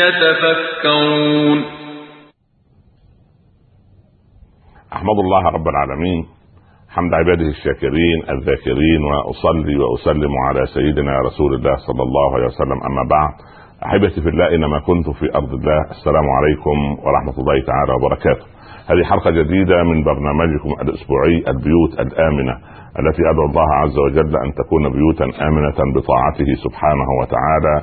[0.00, 1.58] يتفكرون.
[4.92, 6.26] أحمد الله رب العالمين.
[6.88, 12.82] حمد عباده الشاكرين الذاكرين وأصلي وأسلم على سيدنا رسول الله صلى الله عليه وسلم.
[12.88, 13.32] أما بعد
[13.84, 15.80] أحبتي في الله اينما كنت في أرض الله.
[15.90, 18.46] السلام عليكم ورحمة الله تعالى وبركاته.
[18.90, 22.54] هذه حلقة جديدة من برنامجكم الأسبوعي البيوت الآمنة
[22.98, 27.76] التي أدعو الله عز وجل أن تكون بيوتا آمنة بطاعته سبحانه وتعالى.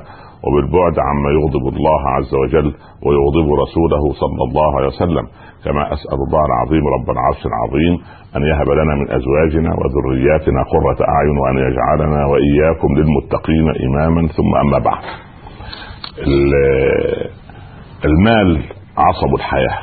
[0.44, 2.74] وبالبعد عما يغضب الله عز وجل
[3.04, 5.26] ويغضب رسوله صلى الله عليه وسلم.
[5.64, 7.94] كما أسأل الله العظيم رب العرش العظيم
[8.36, 14.28] أن يهب لنا من أزواجنا وذرياتنا قرة أعين وأن يجعلنا وإياكم للمتقين إماما.
[14.28, 15.04] ثم أما بعد.
[18.04, 18.62] المال
[18.96, 19.78] عصب الحياة.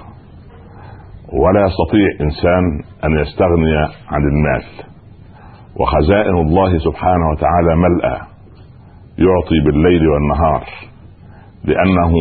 [1.34, 2.64] ولا يستطيع إنسان
[3.06, 3.78] أن يستغني
[4.12, 4.64] عن المال.
[5.80, 8.35] وخزائن الله سبحانه وتعالى ملأى.
[9.18, 10.64] يعطي بالليل والنهار
[11.64, 12.12] لأنه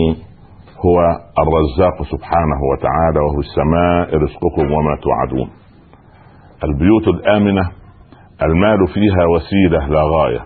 [0.86, 0.98] هو
[1.42, 5.50] الرزاق سبحانه وتعالى وهو السماء رزقكم وما توعدون.
[6.64, 7.70] البيوت الآمنة
[8.42, 10.40] المال فيها وسيلة لا غاية.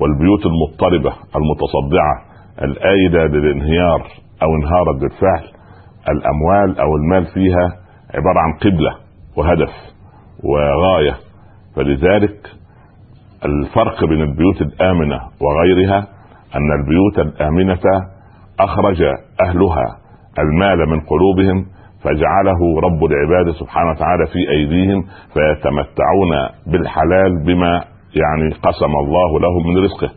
[0.00, 2.14] والبيوت المضطربة المتصدعة
[2.62, 4.00] الآيدة للانهيار
[4.42, 5.44] أو انهارت بالفعل
[6.08, 7.66] الأموال أو المال فيها
[8.14, 8.96] عبارة عن قبلة
[9.36, 9.72] وهدف
[10.44, 11.14] وغاية.
[11.76, 12.55] فلذلك
[13.44, 15.98] الفرق بين البيوت الآمنة وغيرها
[16.56, 17.80] أن البيوت الآمنة
[18.60, 19.02] أخرج
[19.42, 19.86] أهلها
[20.38, 21.66] المال من قلوبهم
[22.02, 25.02] فجعله رب العباد سبحانه وتعالى في أيديهم
[25.34, 26.32] فيتمتعون
[26.66, 27.84] بالحلال بما
[28.14, 30.10] يعني قسم الله لهم من رزقه.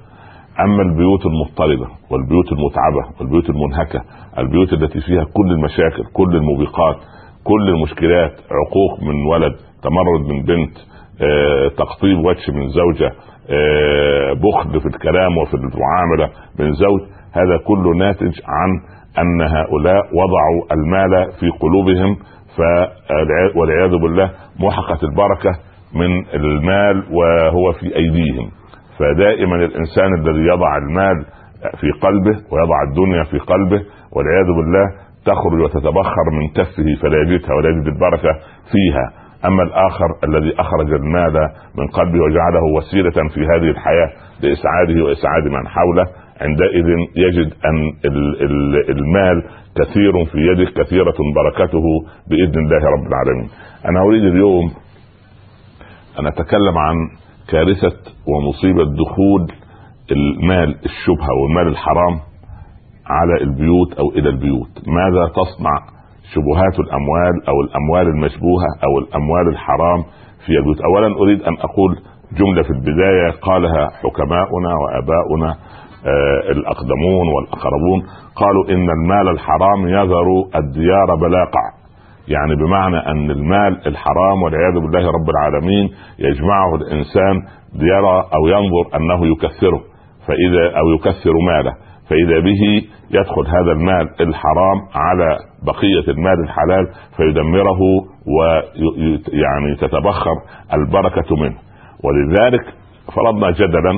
[0.60, 4.02] أما البيوت المضطربة والبيوت المتعبة والبيوت المنهكة
[4.38, 6.96] البيوت التي فيها كل المشاكل كل الموبقات
[7.44, 10.78] كل المشكلات عقوق من ولد تمرد من بنت
[11.78, 13.12] تقطيب وجه من زوجة
[13.50, 17.02] آه، بخل في الكلام وفي المعاملة من زوج
[17.34, 18.70] هذا كله ناتج عن
[19.18, 22.18] أن هؤلاء وضعوا المال في قلوبهم
[23.56, 25.52] والعياذ بالله محقت البركة
[25.96, 28.50] من المال وهو في أيديهم.
[29.00, 31.26] فدائما الإنسان الذي يضع المال
[31.80, 33.82] في قلبه ويضع الدنيا في قلبه
[34.16, 34.86] والعياذ بالله
[35.26, 38.30] تخرج وتتبخر من كفه فلا يجدها ولا يجد البركة
[38.72, 39.29] فيها.
[39.46, 41.34] أما الآخر الذي أخرج المال
[41.76, 44.10] من قلبه وجعله وسيلة في هذه الحياة
[44.42, 46.06] لإسعاده وإسعاد من حوله
[46.42, 46.86] عندئذ
[47.16, 47.94] يجد أن
[48.90, 49.44] المال
[49.76, 51.84] كثير في يده كثيرة بركته
[52.30, 53.50] بإذن الله رب العالمين.
[53.86, 54.72] أنا أريد اليوم
[56.20, 56.96] أن أتكلم عن
[57.50, 59.48] كارثة ومصيبة دخول
[60.12, 62.20] المال الشبهة والمال الحرام
[63.08, 65.99] على البيوت أو إلى البيوت، ماذا تصنع
[66.34, 70.04] شبهات الأموال أو الأموال المشبوهة أو الأموال الحرام
[70.46, 70.82] في البيوت.
[70.82, 71.92] اولا أريد أن أقول
[72.40, 75.50] جملة في البداية قالها حكماؤنا وآباؤنا
[76.06, 78.00] آه الأقدمون والأقربون.
[78.36, 81.66] قالوا إن المال الحرام يذر الديار بلاقع.
[82.28, 85.90] يعني بمعنى أن المال الحرام والعياذ بالله رب العالمين
[86.20, 87.36] يجمعه الإنسان
[87.76, 89.82] يرى أو ينظر أنه يكثره
[90.28, 91.74] فإذا أو يكثر ماله.
[92.10, 96.88] فإذا به يدخل هذا المال الحرام على بقية المال الحلال
[97.18, 97.80] فيدمره
[98.38, 100.36] ويعني تتبخر
[100.74, 101.58] البركة منه.
[102.04, 102.62] ولذلك
[103.16, 103.92] فرضنا جدلا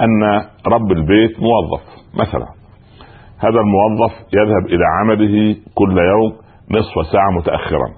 [0.00, 0.22] أن
[0.66, 1.82] رب البيت موظف
[2.14, 2.46] مثلا.
[3.40, 6.32] هذا الموظف يذهب إلى عمله كل يوم
[6.70, 7.88] نصف ساعة متاخرا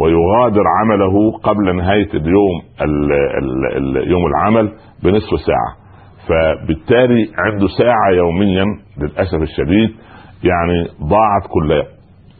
[0.00, 4.72] ويغادر عمله قبل نهاية اليوم ال ال ال يوم العمل
[5.02, 5.84] بنصف ساعة.
[6.28, 8.64] فبالتالي عنده ساعة يوميا
[8.98, 9.96] للأسف الشديد
[10.44, 11.86] يعني ضاعت كل يوم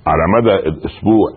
[0.07, 1.29] على مدى الأسبوع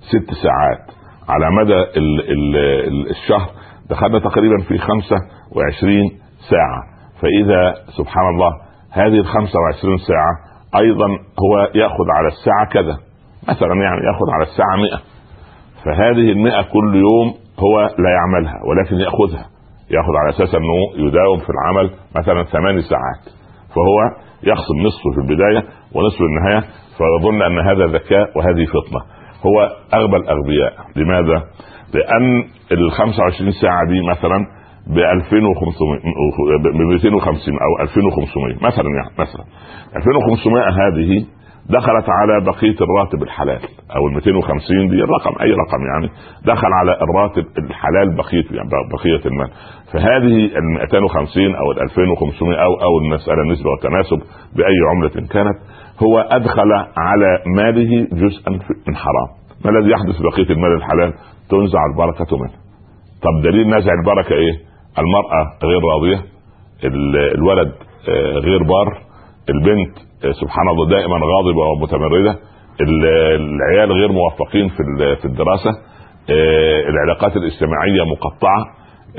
[0.00, 0.90] ست ساعات.
[1.28, 2.56] على مدى ال ال
[2.88, 3.48] ال الشهر
[3.90, 5.16] دخلنا تقريبا في خمسة
[5.56, 6.10] وعشرين
[6.50, 6.82] ساعة.
[7.20, 8.50] فإذا سبحان الله
[8.92, 10.34] هذه الخمسة وعشرين ساعة
[10.82, 11.06] أيضا
[11.44, 12.96] هو يأخذ على الساعة كذا.
[13.48, 15.00] مثلا يعني يأخذ على الساعة مئة.
[15.84, 19.46] فهذه المئة كل يوم هو لا يعملها ولكن يأخذها.
[19.90, 23.43] يأخذ على أساس أنه يداوم في العمل مثلا ثماني ساعات.
[23.74, 23.98] فهو
[24.42, 25.62] يخصم نصفه في البداية
[25.94, 26.60] ونصف النهاية
[26.98, 29.00] فيظن أن هذا ذكاء وهذه فطنة.
[29.46, 29.56] هو
[29.94, 30.72] أغبى الأغبياء.
[30.96, 31.42] لماذا؟
[31.94, 34.38] لأن ال 25 ساعة دي مثلا
[34.86, 35.98] ب 2500
[36.62, 39.44] ب 250 أو 2500 مثلا يعني مثلا.
[39.96, 41.26] 2500 هذه
[41.70, 43.60] دخلت على بقية الراتب الحلال
[43.96, 46.08] أو ال 250 دي الرقم أي رقم يعني
[46.44, 49.50] دخل على الراتب الحلال بقية يعني بقية المال.
[49.92, 54.18] فهذه ال 250 أو ال 2500 أو أو المسألة نسبه وتناسب
[54.56, 55.58] بأي عملة كانت
[56.02, 58.50] هو أدخل على ماله جزءا
[58.88, 59.28] من حرام.
[59.64, 61.12] ما الذي يحدث بقية المال الحلال؟
[61.50, 62.52] تنزع البركة منه.
[63.22, 64.54] طب دليل نزع البركة إيه؟
[64.98, 66.24] المرأة غير راضية
[67.34, 67.72] الولد
[68.08, 69.03] آه، غير بار
[69.48, 69.96] البنت
[70.40, 72.38] سبحان الله دائما غاضبة ومتمردة.
[72.80, 74.76] العيال غير موفقين في
[75.16, 75.70] في الدراسة.
[76.30, 78.64] آه، العلاقات الاجتماعية مقطعة.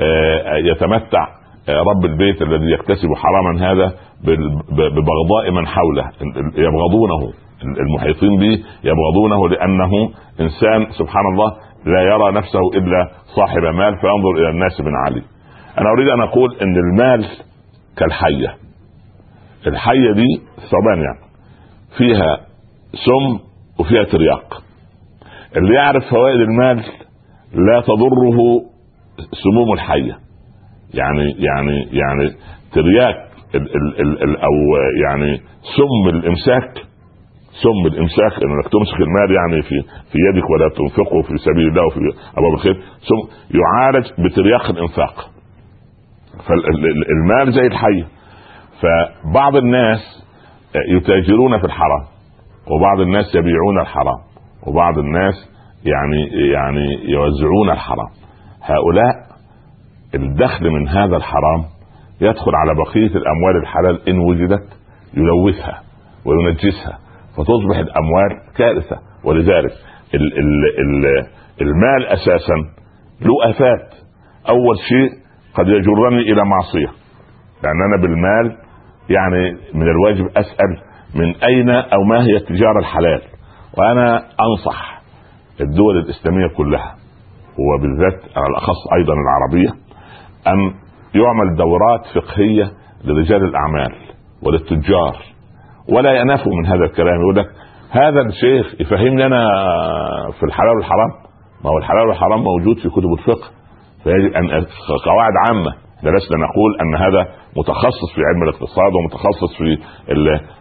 [0.00, 1.26] آه، يتمتع
[1.68, 3.92] رب البيت الذي يكتسب حراما هذا
[4.72, 6.10] ببغضاء من حوله.
[6.56, 7.32] يبغضونه.
[7.64, 9.92] المحيطين به يبغضونه لأنه
[10.40, 11.52] إنسان سبحان الله
[11.86, 13.96] لا يرى نفسه إلا صاحب مال.
[14.00, 15.22] فينظر إلى الناس من علي.
[15.78, 17.26] أنا أريد أن أقول إن المال
[17.96, 18.65] كالحية.
[19.66, 20.40] الحية دي
[20.70, 21.26] ثعبان يعني
[21.98, 22.36] فيها
[22.92, 23.38] سم
[23.80, 24.62] وفيها ترياق.
[25.56, 26.76] اللي يعرف فوائد المال
[27.54, 28.38] لا تضره
[29.44, 30.18] سموم الحية.
[30.94, 32.30] يعني يعني يعني
[32.72, 33.16] ترياك
[33.54, 34.52] ال ال ال ال أو
[35.04, 35.40] يعني
[35.76, 36.82] سم الإمساك.
[37.62, 39.82] سم الإمساك إنك تمسك المال يعني في
[40.12, 42.00] في يدك ولا تنفقه في سبيل الله وفي
[42.38, 42.74] أبواب الخير.
[43.00, 43.28] سم
[43.58, 45.30] يعالج بترياق الإنفاق.
[46.48, 48.04] فالمال زي الحي
[48.82, 49.98] فبعض الناس
[50.88, 52.04] يتاجرون في الحرام
[52.70, 54.18] وبعض الناس يبيعون الحرام
[54.66, 55.34] وبعض الناس
[55.84, 58.08] يعني يعني يوزعون الحرام.
[58.62, 59.26] هؤلاء
[60.14, 61.64] الدخل من هذا الحرام
[62.20, 64.68] يدخل على بقية الأموال الحلال إن وجدت
[65.14, 65.82] يلوثها
[66.26, 66.98] وينجسها
[67.36, 68.96] فتصبح الأموال كارثة.
[69.24, 69.72] ولذلك
[70.14, 71.26] ال ال ال
[71.60, 72.54] المال أساسا
[73.20, 73.94] له آفات.
[74.48, 75.10] أول شيء
[75.54, 76.88] قد يجرني إلى معصية
[77.62, 78.65] لأن أنا بالمال
[79.10, 80.82] يعني من الواجب أسأل
[81.14, 83.22] من أين أو ما هي التجارة الحلال؟
[83.78, 85.00] وأنا أنصح
[85.60, 86.94] الدول الإسلامية كلها
[87.58, 89.68] وبالذات على الأخص أيضا العربية
[90.46, 90.58] أن
[91.14, 92.70] يعمل دورات فقهية
[93.04, 93.94] لرجال الأعمال
[94.42, 95.16] وللتجار.
[95.92, 97.46] ولا ينافوا من هذا الكلام يقول لك
[97.90, 99.46] هذا الشيخ يفهمني أنا
[100.38, 101.10] في الحلال والحرام؟
[101.64, 103.50] ما هو الحلال والحرام موجود في كتب الفقه
[104.04, 104.66] فيجب ان
[105.04, 105.85] قواعد عامة.
[105.98, 107.22] إحنا لسنا نقول أن هذا
[107.56, 109.78] متخصص في علم الاقتصاد ومتخصص في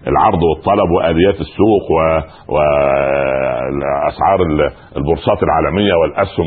[0.07, 1.85] العرض والطلب وآليات السوق
[2.49, 4.39] واسعار
[4.97, 6.45] البورصات العالمية والأسهم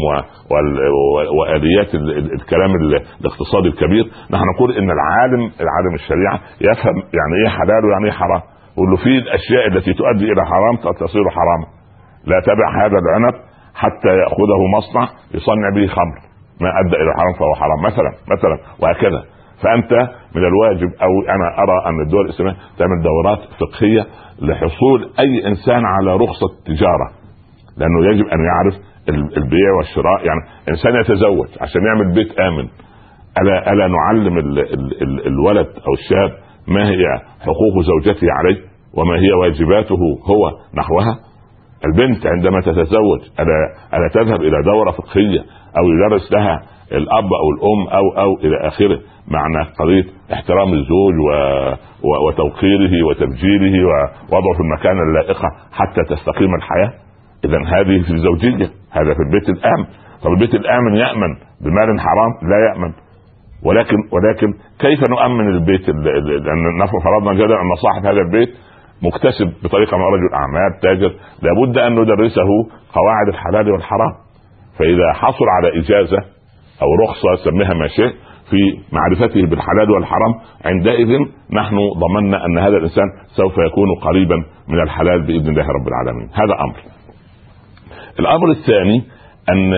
[1.39, 1.95] وآليات
[2.41, 2.71] الكلام
[3.21, 4.05] الاقتصادي الكبير.
[4.31, 8.43] نحن نقول إن العالم العالم الشريعه يفهم يعني إيه حلال ويعني إيه حرام
[8.91, 11.67] له في الأشياء التي تؤدي إلى حرام تصير حراما.
[12.25, 13.35] لا تبع هذا العنب
[13.75, 16.28] حتى يأخذه مصنع يصنع به خمر.
[16.61, 17.83] ما أدى إلى الحرام فهو حرام.
[17.85, 19.25] مثلا مثلا وهكذا.
[19.63, 19.93] فأنت
[20.37, 24.07] من الواجب أو أنا أرى أن الدول الإسلامية تعمل دورات فقهية
[24.43, 27.09] لحصول أي إنسان على رخصة تجارة
[27.77, 28.75] لأنه يجب أن يعرف
[29.37, 30.27] البيع والشراء.
[30.27, 32.69] يعني إنسان يتزوج عشان يعمل بيت آمن.
[33.43, 36.31] ألا ألا نعلم ال ال ال الولد أو الشاب
[36.69, 37.05] ما هي
[37.41, 38.61] حقوق زوجته عليه
[38.95, 39.99] وما هي واجباته
[40.31, 41.19] هو نحوها؟
[41.85, 45.41] البنت عندما تتزوج ألا ألا تذهب إلى دورة فقهية
[45.79, 46.61] أو يدرس لها
[46.93, 48.99] الأب أو الأم أو أو إلى آخره
[49.29, 51.31] معنى قضية احترام الزوج و...
[52.03, 52.27] و...
[52.27, 56.93] وتوقيره وتبجيله ووضعه في المكان اللائقة حتى تستقيم الحياة.
[57.45, 59.87] اذا هذه في الزوجية هذا في البيت الآمن.
[60.23, 62.93] طب البيت الآمن يأمن بمال حرام؟ لا يأمن.
[63.65, 68.49] ولكن ولكن كيف نؤمن البيت لأن فرضنا جدا أن صاحب هذا البيت
[69.03, 71.15] مكتسب بطريقة من رجل أعمال تاجر.
[71.43, 72.49] لابد أن ندرسه
[72.95, 74.13] قواعد الحلال والحرام.
[74.79, 76.19] فإذا حصل على إجازة
[76.83, 78.15] أو رخصة سميها ما شئت
[78.51, 80.35] في معرفته بالحلال والحرام
[80.65, 81.09] عندئذ
[81.53, 83.05] نحن ضمننا أن هذا الإنسان
[83.37, 84.37] سوف يكون قريبا
[84.69, 86.29] من الحلال بإذن الله رب العالمين.
[86.33, 86.77] هذا أمر.
[88.21, 89.03] الأمر الثاني
[89.49, 89.73] أن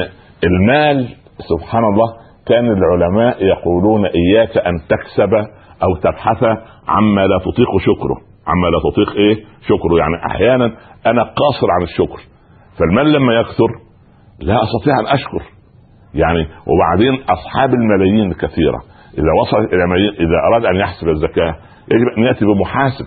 [0.45, 1.09] المال
[1.39, 2.07] سبحان الله
[2.47, 5.35] كان العلماء يقولون إياك أن تكسب
[5.83, 6.45] أو تبحث
[6.89, 8.17] عما لا تطيق شكره.
[8.47, 9.99] عما لا تطيق إيه؟ شكره.
[9.99, 10.65] يعني أحيانا
[11.07, 12.21] أنا قاصر عن الشكر.
[12.79, 13.90] فالمال لما يكثر
[14.41, 15.43] لا أستطيع أن أشكر.
[16.15, 18.81] يعني وبعدين أصحاب الملايين الكثيره
[19.19, 21.55] إذا وصل إلى ملايين إذا أراد أن يحسب الزكاة
[21.93, 23.07] يجب أن يأتي بمحاسب.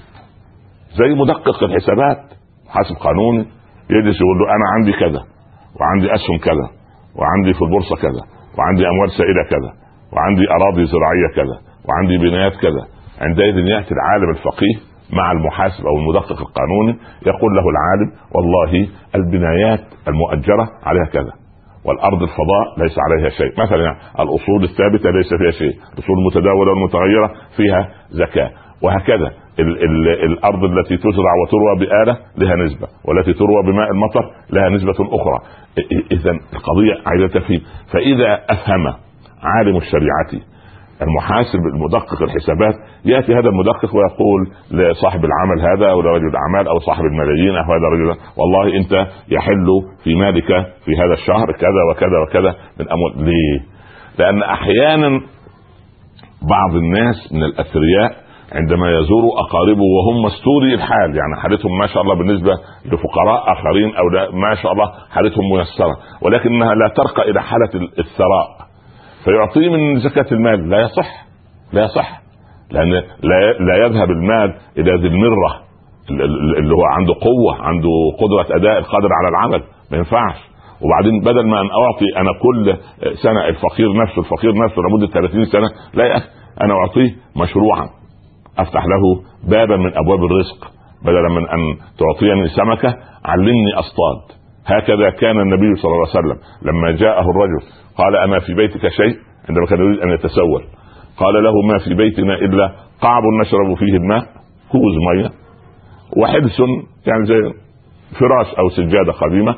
[0.99, 2.17] زي مدقق الحسابات.
[2.65, 3.45] محاسب قانوني.
[3.89, 5.21] يجلس يقول له أنا عندي كذا
[5.79, 6.67] وعندي أسهم كذا
[7.15, 8.23] وعندي في البورصة كذا
[8.57, 9.71] وعندي أموال سائلة كذا
[10.13, 12.83] وعندي أراضي زراعية كذا وعندي بنايات كذا.
[13.21, 20.69] عندئذ يأتي العالم الفقيه مع المحاسب أو المدقق القانوني يقول له العالم والله البنايات المؤجرة
[20.83, 21.31] عليها كذا
[21.85, 23.61] والأرض الفضاء ليس عليها شيء.
[23.61, 28.51] مثلا يعني الأصول الثابتة ليس فيها شيء الأصول المتداولة والمتغيرة فيها زكاة
[28.81, 34.69] وهكذا ال ال الأرض التي تزرع وتروى بآلة لها نسبة والتي تروى بماء المطر لها
[34.69, 35.39] نسبة أخرى.
[36.11, 37.61] اذا القضية عايزة تفهيم
[37.93, 38.87] فإذا أفهم
[39.43, 40.43] عالم الشريعة
[41.03, 42.73] المحاسب المدقق الحسابات
[43.05, 44.41] يأتي هذا المدقق ويقول
[44.71, 49.67] لصاحب العمل هذا أو لرجل الاعمال أو صاحب الملايين أو هذا الرجل والله أنت يحل
[50.03, 50.47] في مالك
[50.85, 53.59] في هذا الشهر كذا وكذا وكذا من اموال ليه؟
[54.19, 55.21] لأن أحيانا
[56.49, 62.15] بعض الناس من الأثرياء عندما يزور أقاربه وهم مستوري الحال يعني حالتهم ما شاء الله
[62.15, 62.51] بالنسبة
[62.85, 68.47] لفقراء آخرين أو لا ما شاء الله حالتهم ميسرة ولكنها لا ترقى إلى حالة الثراء
[69.25, 70.69] فيعطيه من زكاة المال.
[70.69, 71.25] لا يصح.
[71.73, 72.21] لا يصح.
[72.71, 75.63] لأن لا لا يذهب المال إلى ذي المرة
[76.59, 77.89] اللي هو عنده قوة عنده
[78.19, 79.63] قدرة أداء القادر على العمل.
[79.91, 80.35] ما ينفعش.
[80.81, 82.77] وبعدين بدل ما أن أعطي أنا كل
[83.23, 86.27] سنة الفقير نفسه الفقير نفسه لمدة 30 سنة لا يا أخي
[86.61, 87.89] أنا أعطيه مشروعا.
[88.57, 94.42] أفتح له بابا من أبواب الرزق بدلا من أن تعطيني سمكة علمني أصطاد.
[94.65, 97.61] هكذا كان النبي صلى الله عليه وسلم لما جاءه الرجل
[97.97, 99.15] قال أما في بيتك شيء؟
[99.49, 100.63] عندما كان يريد أن يتسول.
[101.17, 104.23] قال له ما في بيتنا إلا قعب نشرب فيه الماء
[104.71, 105.29] كوز مية
[106.17, 106.59] وحبس
[107.07, 107.53] يعني زي
[108.19, 109.55] فراش أو سجادة قديمة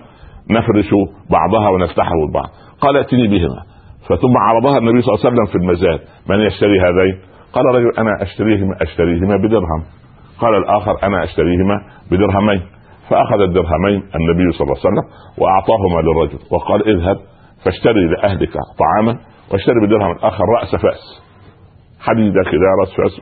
[0.50, 0.90] نفرش
[1.30, 2.50] بعضها ونفتحه البعض
[2.82, 3.64] قال ائتني بهما.
[4.10, 6.00] فثم عرضها النبي صلى الله عليه وسلم في المزاد.
[6.30, 7.22] من يشتري هذين؟
[7.54, 9.84] قال رجل أنا أشتريهما أشتريهما بدرهم.
[10.40, 11.82] قال الآخر أنا أشتريهما
[12.12, 12.62] بدرهمين.
[13.10, 15.06] فأخذ الدرهمين النبي صلى الله عليه وسلم
[15.42, 17.18] وأعطاهما للرجل وقال اذهب
[17.66, 19.20] فاشتري لأهلك طعاما
[19.52, 21.26] واشتري بدرهم الآخر رأس فأس.
[22.00, 23.20] حديده كده رأس فأس.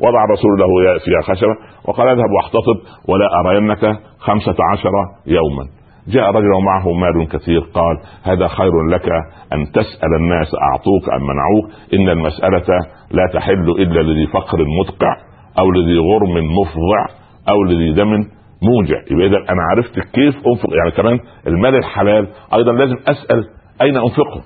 [0.00, 1.56] وضع رسول له فيها خشبة
[1.88, 4.90] وقال اذهب واحتطب ولا أرينك خمسة عشر
[5.26, 5.64] يوما.
[6.08, 9.08] جاء رجل ومعه مال كثير قال هذا خير لك
[9.52, 11.94] أن تسأل الناس أعطوك أم منعوك.
[11.94, 12.78] إن المسألة
[13.10, 15.16] لا تحل إلا لذي فقر مدقع
[15.58, 17.06] أو لذي غرم مفضع
[17.48, 22.72] أو لذي دم موجع يبقى اذا أنا عرفت كيف أنفق يعني كمان المال الحلال أيضا
[22.72, 23.44] لازم أسأل
[23.82, 24.42] أين أنفقه.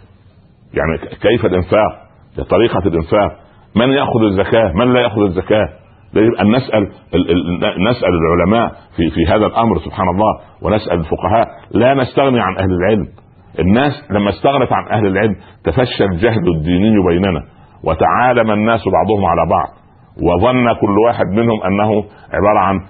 [0.75, 2.07] يعني كيف الإنفاق؟
[2.51, 3.31] طريقة الإنفاق.
[3.77, 5.69] من يأخذ الزكاة؟ من لا يأخذ الزكاة؟
[6.15, 6.83] يجب أن نسأل
[7.91, 11.47] نسأل العلماء في في هذا الأمر سبحان الله ونسأل الفقهاء.
[11.71, 13.07] لا نستغني عن أهل العلم.
[13.59, 17.43] الناس لما استغنت عن أهل العلم تفشى الجهل الديني بيننا
[17.85, 19.86] وتعالم الناس بعضهم على بعض.
[20.23, 22.81] وظن كل واحد منهم أنه عبارة عن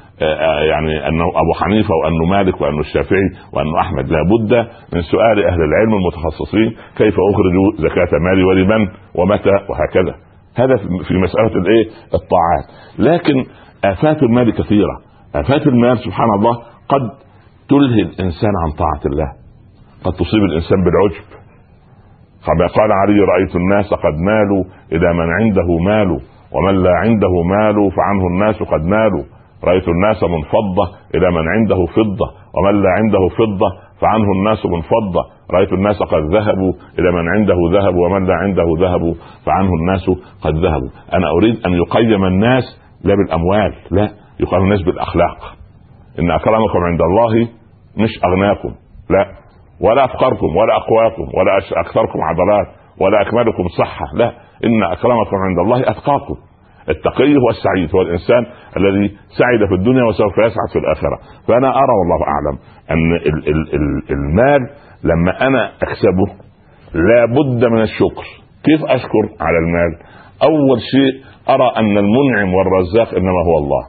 [0.69, 4.09] يعني أنه أبو حنيفة وأنه مالك وأنه الشافعي وأنه أحمد.
[4.09, 10.15] لابد من سؤال أهل العلم المتخصصين كيف اخرج زكاة مالي ولمن ومتى وهكذا.
[10.57, 10.77] هذا
[11.09, 12.67] في مسألة الإيه؟ الطاعات.
[12.99, 13.45] لكن
[13.85, 14.97] آفات المال كثيرة.
[15.35, 16.55] آفات المال سبحان الله
[16.89, 17.11] قد
[17.69, 19.33] تلهي الإنسان عن طاعة الله.
[20.05, 21.27] قد تصيب الإنسان بالعجب.
[22.47, 26.21] كما قال علي رأيت الناس قد مالوا إلى من عنده مال.
[26.57, 29.25] ومن لا عنده مال فعنه الناس قد مالوا.
[29.65, 32.27] رأيت الناس منفضة إلى من عنده فضة.
[32.57, 33.69] ومن لا عنده فضة
[34.01, 35.23] فعنه الناس منفضة.
[35.55, 39.15] رأيت الناس قد ذهبوا إلى من عنده ذهب ومن لا عنده ذهب
[39.47, 40.11] فعنه الناس
[40.45, 40.91] قد ذهبوا.
[41.15, 42.65] أنا أريد أن يقيم الناس
[43.05, 44.09] لا بالأموال لا
[44.41, 45.39] يقيم الناس بالأخلاق.
[46.19, 47.49] إن أكرمكم عند الله
[47.97, 48.69] مش أغناكم
[49.11, 49.27] لا.
[49.81, 52.67] ولا أفقركم ولا أقواكم ولا أكثركم عضلات
[53.01, 54.46] ولا أكملكم صحة لا.
[54.65, 56.35] إن اكرمكم عند الله أتقاكم
[56.89, 58.47] التقي هو السعيد هو الإنسان
[58.77, 61.19] الذي سعد في الدنيا وسوف يسعد في الآخرة.
[61.49, 62.59] فأنا أرى والله أعلم
[62.91, 64.61] أن ال ال ال المال
[65.05, 66.27] لما أنا أكسبه
[66.95, 68.25] لابد من الشكر.
[68.65, 69.99] كيف أشكر على المال؟
[70.43, 73.85] أول شيء أرى أن المنعم والرزاق إنما هو الله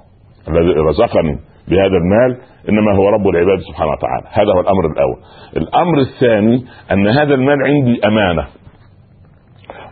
[0.48, 2.38] الذي رزقني بهذا المال
[2.70, 4.26] إنما هو رب العباد سبحانه وتعالى.
[4.32, 5.18] هذا هو الأمر الأول.
[5.58, 8.48] الأمر الثاني أن هذا المال عندي أمانة.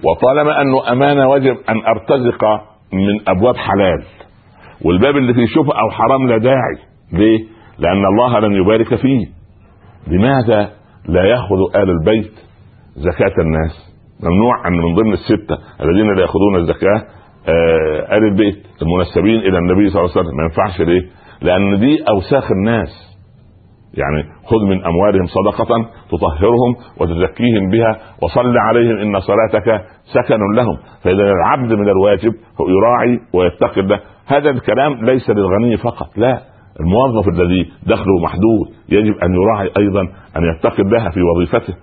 [0.03, 2.43] وطالما انه أمانة وجب أن أرتزق
[2.93, 4.03] من أبواب حلال
[4.85, 6.77] والباب اللي فيه شبهه أو حرام لا داعي.
[7.13, 7.39] ليه؟
[7.79, 9.25] لأن الله لن يبارك فيه.
[10.07, 10.71] لماذا
[11.05, 12.31] لا يأخذ آل البيت
[12.95, 17.01] زكاة الناس؟ ممنوع أن من ضمن الستة الذين لا يأخذون الزكاة
[17.47, 20.37] آه آل البيت المنسبين إلى النبي صلى الله عليه وسلم.
[20.37, 21.01] ما ينفعش ليه؟
[21.41, 23.04] لأن دي أوساخ الناس.
[23.97, 25.75] يعني خذ من أموالهم صدقة
[26.11, 29.81] تطهرهم وتزكيهم بها وصل عليهم إن صلاتك
[30.13, 30.77] سكن لهم.
[31.03, 33.99] فإذا العبد من الواجب يراعي ويتقي الله.
[34.27, 36.39] هذا الكلام ليس للغني فقط لا.
[36.79, 40.01] الموظف الذي دخله محدود يجب أن يراعي أيضا
[40.37, 41.73] أن يتقي الله في وظيفته.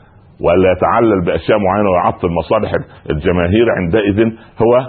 [0.40, 2.72] ولا يتعلل بأشياء معينة ويعطل مصالح
[3.10, 4.20] الجماهير عندئذ.
[4.62, 4.86] هو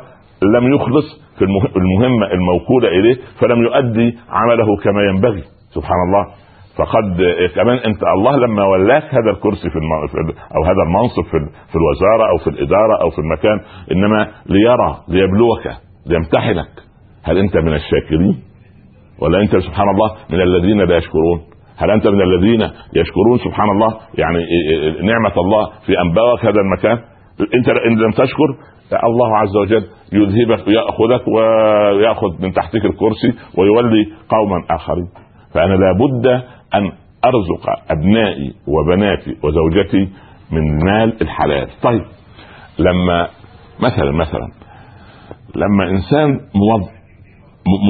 [0.58, 1.46] لم يخلص في
[1.78, 5.44] المهمة الموكولة إليه فلم يؤدي عمله كما ينبغي.
[5.70, 6.43] سبحان الله.
[6.78, 7.22] فقد
[7.56, 10.08] كمان انت الله لما ولاك هذا الكرسي في, الم...
[10.08, 10.18] في
[10.56, 11.38] أو هذا المنصب في,
[11.72, 13.60] في الوزارة أو في الإدارة أو في المكان
[13.92, 15.68] إنما ليرى ليبلوك
[16.08, 16.74] ليمتحنك.
[17.24, 18.36] هل أنت من الشاكرين؟
[19.22, 21.42] ولا أنت سبحان الله من الذين لا يشكرون؟
[21.78, 22.62] هل أنت من الذين
[22.96, 24.40] يشكرون سبحان الله؟ يعني
[25.02, 26.98] نعمة الله في أن بوأك هذا المكان.
[27.56, 28.50] أنت إن لم تشكر
[29.04, 35.08] الله عز وجل يذهبك وياخذك ويأخذ من تحتك الكرسي ويولي قوما آخرين.
[35.54, 36.44] فأنا لابد
[36.76, 36.92] أن
[37.26, 40.10] أرزق أبنائي وبناتي وزوجتي
[40.52, 41.68] من مال الحلال.
[41.84, 42.02] طيب
[42.80, 43.28] لما
[43.80, 44.48] مثلا مثلا
[45.56, 46.90] لما إنسان موظف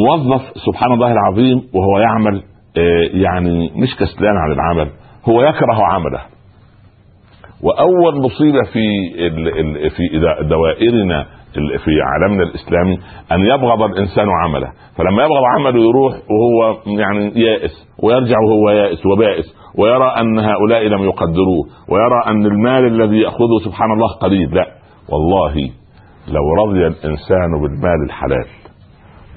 [0.08, 2.44] موظف سبحان الله العظيم وهو يعمل
[2.78, 4.92] آه، يعني مش كسلان عن العمل
[5.30, 6.22] هو يكره عمله.
[7.62, 8.86] وأول مصيبة في
[9.90, 12.98] في دوائرنا في عالمنا الإسلامي
[13.32, 14.68] أن يبغض الإنسان عمله.
[14.98, 17.72] فلما يبغض عمله يروح وهو يعني يائس
[18.04, 19.46] ويرجع وهو يائس وبائس
[19.78, 24.56] ويرى أن هؤلاء لم يقدروه ويرى أن المال الذي يأخذه سبحان الله قليل.
[24.56, 24.66] لا
[25.10, 25.56] والله
[26.28, 28.46] لو رضي الإنسان بالمال الحلال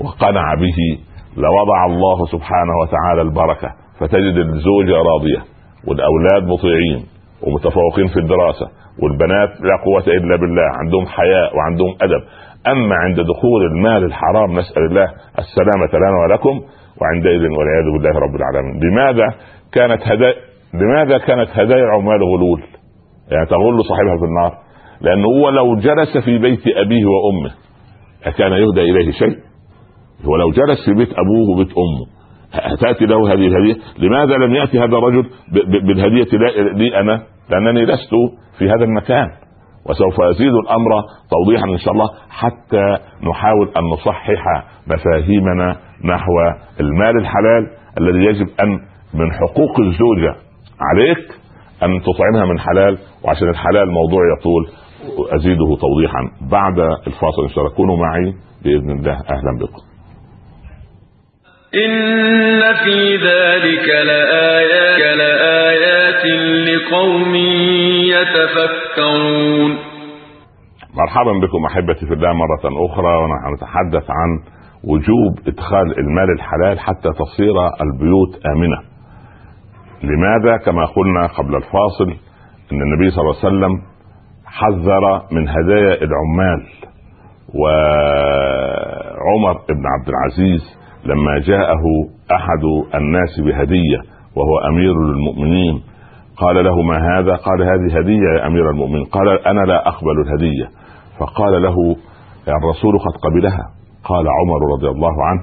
[0.00, 0.98] وقنع به
[1.36, 3.68] لوضع الله سبحانه وتعالى البركة
[4.00, 5.44] فتجد الزوجة راضية
[5.88, 7.06] والأولاد مطيعين
[7.42, 8.66] ومتفوقين في الدراسة
[9.02, 12.22] والبنات لا قوة إلا بالله عندهم حياء وعندهم أدب.
[12.66, 15.06] أما عند دخول المال الحرام نسأل الله
[15.38, 16.60] السلامة لنا ولكم
[17.00, 18.80] وعندئذ والعياذ بالله رب العالمين.
[18.84, 19.26] لماذا
[19.72, 20.34] كانت هدايا
[20.74, 22.62] لماذا كانت هدايا العمال غلول؟
[23.30, 24.52] يعني تغل صاحبها في النار.
[25.00, 27.50] لأنه هو لو جلس في بيت أبيه وأمه
[28.24, 29.36] أكان يهدى إليه شيء؟
[30.24, 32.06] هو لو جلس في بيت أبوه وبيت أمه
[32.80, 35.24] تأتي له هذه الهدية؟ لماذا لم يأتي هذا الرجل
[35.82, 36.38] بالهدية
[36.72, 38.10] لي أنا؟ لأنني لست
[38.58, 39.26] في هذا المكان
[39.86, 40.90] وسوف أزيد الأمر
[41.30, 42.96] توضيحا إن شاء الله حتى
[43.30, 44.30] نحاول أن نصحح
[44.86, 46.32] مفاهيمنا نحو
[46.80, 48.70] المال الحلال الذي يجب أن
[49.14, 50.34] من حقوق الزوجة
[50.80, 51.18] عليك
[51.82, 54.66] أن تطعمها من حلال وعشان الحلال موضوع يطول
[55.36, 57.76] أزيده توضيحا بعد الفاصل إن شاء الله.
[57.76, 58.34] كونوا معي
[58.64, 59.12] بإذن الله.
[59.12, 59.95] أهلا بكم.
[61.84, 66.24] إن في ذلك لآيات, لآيات
[66.68, 67.34] لقوم
[68.14, 69.70] يتفكرون
[70.96, 74.40] مرحبا بكم أحبتي في الله مرة أخرى ونحن نتحدث عن
[74.84, 78.76] وجوب إدخال المال الحلال حتى تصير البيوت آمنة.
[80.02, 82.10] لماذا؟ كما قلنا قبل الفاصل
[82.72, 83.82] أن النبي صلى الله عليه وسلم
[84.46, 86.66] حذر من هدايا العمال
[88.46, 90.62] وعمر بن عبد العزيز
[91.06, 91.82] لما جاءه
[92.32, 93.98] أحد الناس بهدية
[94.36, 95.82] وهو أمير المؤمنين
[96.36, 99.04] قال له ما هذا؟ قال هذه هدية يا أمير المؤمنين.
[99.04, 100.68] قال أنا لا أقبل الهدية.
[101.18, 101.76] فقال له
[102.48, 103.64] الرسول قد قبلها.
[104.04, 105.40] قال عمر رضي الله عنه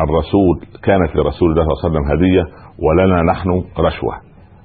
[0.00, 2.44] الرسول كانت لرسول الله صلى الله عليه وسلم هدية
[2.86, 4.14] ولنا نحن رشوة.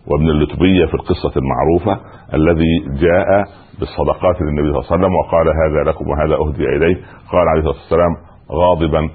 [0.07, 2.01] وابن اللتبية في القصة المعروفة
[2.33, 3.43] الذي جاء
[3.79, 6.95] بالصدقات للنبي صلى الله عليه وسلم وقال هذا لكم وهذا أهدي إليه.
[7.31, 8.13] قال عليه الصلاة والسلام
[8.51, 9.09] غاضبا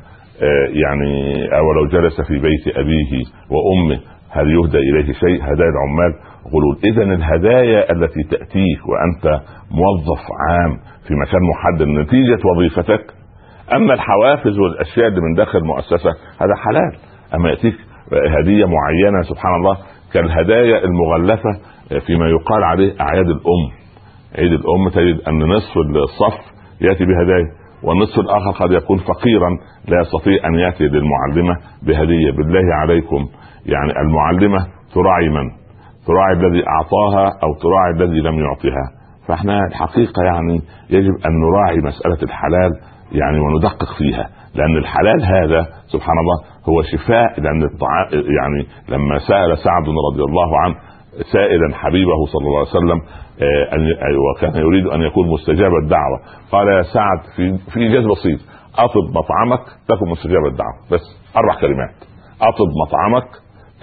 [0.85, 4.00] يعني أو لو جلس في بيت أبيه وأمه
[4.31, 6.14] هل يهدى إليه شيء؟ هدايا العمال
[6.46, 6.78] غلول.
[6.85, 10.76] اذا الهدايا التي تأتيك وأنت موظف عام
[11.09, 13.05] في مكان محدد نتيجة وظيفتك
[13.76, 16.92] أما الحوافز والأشياء اللي من داخل المؤسسه هذا حلال.
[17.35, 17.74] أما يأتيك
[18.40, 19.76] هدية معينة سبحان الله
[20.12, 21.50] كالهدايا المغلفة
[22.07, 23.64] فيما يقال عليه أعياد الأم.
[24.38, 26.40] عيد الأم تجد أن نصف الصف
[26.81, 27.62] يأتي بهدايا.
[27.84, 29.50] والنصف الآخر قد يكون فقيرا
[29.88, 32.30] لا يستطيع أن يأتي للمعلمة بهدية.
[32.30, 33.28] بالله عليكم.
[33.66, 35.50] يعني المعلمة تراعي من؟
[36.06, 38.84] تراعي الذي أعطاها أو تراعي الذي لم يعطها؟
[39.28, 42.70] فإحنا الحقيقة يعني يجب أن نراعي مسألة الحلال
[43.12, 44.28] يعني وندقق فيها.
[44.54, 47.40] لأن الحلال هذا سبحان الله هو شفاء.
[47.40, 50.74] لأن الطعام يعني لما سأل سعد رضي الله عنه
[51.32, 53.00] سائلا حبيبه صلى الله عليه وسلم
[53.72, 56.20] ان وكان يريد أن يكون مستجاب الدعوة.
[56.52, 58.40] قال يا سعد في في انجاز بسيط.
[58.78, 60.78] أطب مطعمك تكن مستجاب الدعوة.
[60.92, 61.00] بس
[61.37, 61.94] أربع كلمات.
[62.40, 63.28] أطب مطعمك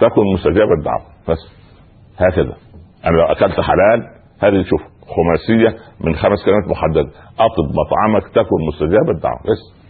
[0.00, 1.06] تكن مستجاب الدعوة.
[1.28, 1.38] بس
[2.18, 2.56] هكذا.
[3.06, 4.02] أنا لو أكلت حلال
[4.42, 4.80] هذه شوف
[5.16, 7.10] خماسية من خمس كلمات محددة.
[7.38, 9.40] أطب مطعمك تكن مستجاب الدعوة.
[9.40, 9.80] بس.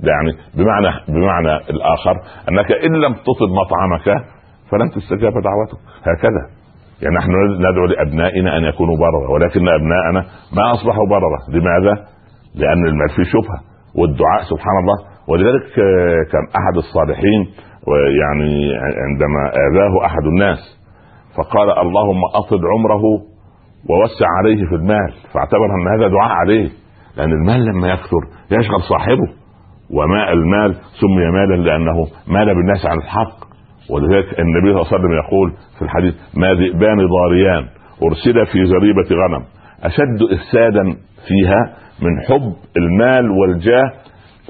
[0.00, 2.14] ده يعني بمعنى بمعنى الآخر
[2.48, 4.24] أنك إن لم تطب مطعمك
[4.70, 5.78] فلن تستجاب دعوتك.
[6.02, 6.59] هكذا.
[7.02, 7.30] يعني نحن
[7.70, 10.20] ندعو لأبنائنا أن يكونوا بررة ولكن ابنائنا
[10.56, 11.38] ما أصبحوا بررة.
[11.48, 12.04] لماذا؟
[12.54, 13.60] لأن المال فيه شبهه
[13.98, 14.96] والدعاء سبحان الله.
[15.28, 17.40] ولذلك آه، كان أحد الصالحين
[18.20, 18.74] يعني
[19.06, 20.58] عندما آذاه أحد الناس
[21.36, 23.02] فقال اللهم أطل عمره
[23.90, 25.12] ووسع عليه في المال.
[25.34, 26.68] فاعتبر أن هذا دعاء عليه
[27.16, 29.28] لأن المال لما يكثر يشغل صاحبه.
[29.90, 33.39] وماء المال سمي مالا لأنه مال بالناس عن الحق.
[33.90, 37.64] ولذلك النبي صلى الله عليه وسلم يقول في الحديث ما ذئبان ضاريان
[38.02, 39.44] أرسل في زريبه غنم.
[39.84, 40.84] أشد إفسادا
[41.28, 41.60] فيها
[42.02, 43.90] من حب المال والجاه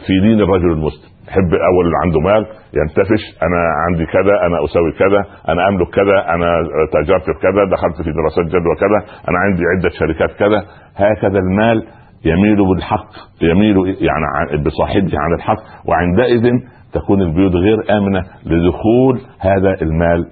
[0.07, 1.11] في دين الرجل المسلم.
[1.29, 2.47] يحب اول اللي عنده مال
[2.81, 5.21] ينتفش أنا عندي كذا أنا أسوي كذا
[5.53, 6.47] أنا أملك كذا أنا
[6.93, 10.61] تاجرت في كذا دخلت في دراسات جدوى كذا أنا عندي عدة شركات كذا.
[10.97, 11.83] هكذا المال
[12.25, 13.11] يميل بالحق
[13.43, 13.77] يميل
[14.09, 16.45] يعني بصاحبه عن الحق وعندئذ
[16.93, 20.27] تكون البيوت غير آمنة لدخول هذا المال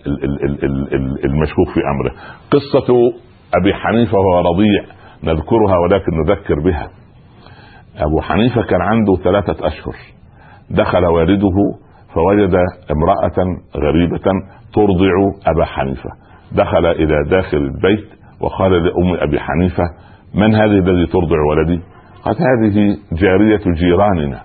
[1.25, 2.13] المشكوك في أمره.
[2.51, 2.95] قصة
[3.61, 4.83] أبي حنيفة وهو رضيع
[5.25, 6.89] نذكرها ولكن نذكر بها.
[7.97, 9.95] أبو حنيفة كان عنده ثلاثة أشهر
[10.71, 11.57] دخل والده
[12.15, 12.55] فوجد
[12.91, 14.31] امرأة غريبة
[14.75, 15.13] ترضع
[15.47, 16.11] أبا حنيفة
[16.53, 18.09] دخل إلى داخل البيت
[18.41, 19.85] وقال لأم أبي حنيفة
[20.35, 21.81] من هذه الذي ترضع ولدي؟
[22.25, 24.41] قالت هذه جارية جيراننا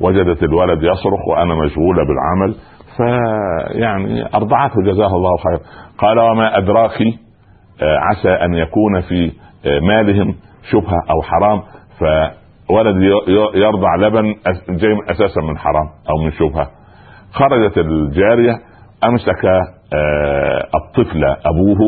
[0.00, 2.54] وجدت الولد يصرخ وأنا مشغوله بالعمل
[2.96, 5.58] فيعني أرضعته جزاه الله خير.
[5.98, 7.00] قال وما أدراك
[7.82, 9.32] آه، عسى أن يكون في
[9.66, 10.34] آه، مالهم
[10.70, 11.62] شبهة أو حرام.
[12.68, 12.96] فولد
[13.54, 14.34] يرضع لبن
[14.68, 16.68] جاي أساسا من حرام أو من شبهة.
[17.32, 18.58] خرجت الجارية
[19.04, 21.78] أمسك آه، الطفل أبوه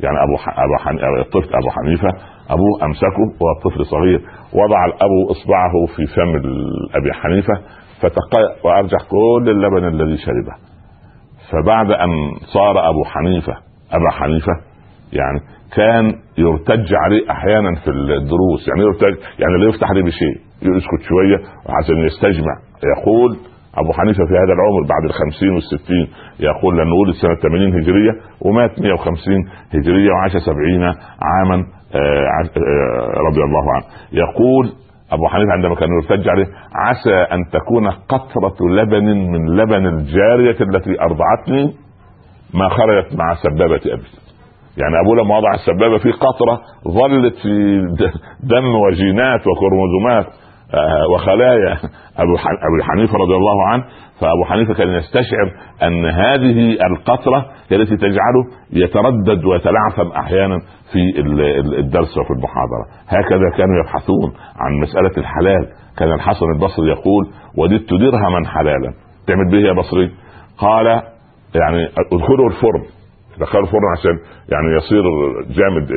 [0.00, 2.08] يعني أبو أبو الطفل أبو حنيفة
[2.50, 4.20] أبوه أمسكه وهو الطفل صغير
[4.52, 6.36] وضع الأب إصبعه في فم
[6.94, 7.54] أبي حنيفة
[8.00, 10.54] فتق وأرجح كل اللبن الذي شربه.
[11.52, 12.10] فبعد أن
[12.54, 13.52] صار أبو حنيفة
[13.92, 14.52] أبا حنيفة
[15.12, 15.40] يعني
[15.76, 21.36] كان يرتج عليه أحيانا في الدروس يعني يرتج يعني لا يفتح عليه بشيء يسكت شوية
[21.78, 22.54] عشان يستجمع.
[22.96, 23.36] يقول
[23.74, 26.06] أبو حنيفة في هذا العمر بعد الخمسين والستين
[26.40, 29.34] يقول لأنه ولد سنة 80 هجرية ومات 150
[29.74, 30.82] هجرية وعاش 70
[31.22, 31.64] عاما.
[33.28, 33.84] رضي الله عنه.
[34.12, 34.72] يقول
[35.12, 41.00] أبو حنيفة عندما كان يرتج عليه عسى أن تكون قطرة لبن من لبن الجارية التي
[41.00, 41.74] أرضعتني
[42.54, 44.02] ما خرجت مع سبابة أبي.
[44.76, 47.80] يعني ابوه لما وضع السبابة في قطرة ظلت في
[48.40, 50.26] دم وجينات وكروموزومات
[50.74, 51.78] آه، وخلايا.
[52.18, 52.36] أبو
[52.82, 53.84] حنيفة رضي الله عنه
[54.20, 55.52] فأبو حنيفة كان يستشعر
[55.82, 60.58] أن هذه القطرة هي التي تجعله يتردد ويتلعثم أحيانا
[60.92, 61.20] في
[61.78, 62.86] الدرس وفي المحاضرة.
[63.08, 65.68] هكذا كانوا يبحثون عن مسألة الحلال.
[65.98, 67.26] كان الحسن البصري يقول
[67.58, 68.94] وددت درهما حلالا.
[69.26, 70.10] تعمل به يا بصري.
[70.58, 70.86] قال
[71.54, 72.82] يعني ادخلوا الفرن.
[73.40, 74.18] دخلوا الفرن عشان
[74.52, 75.02] يعني يصير
[75.42, 75.90] جامد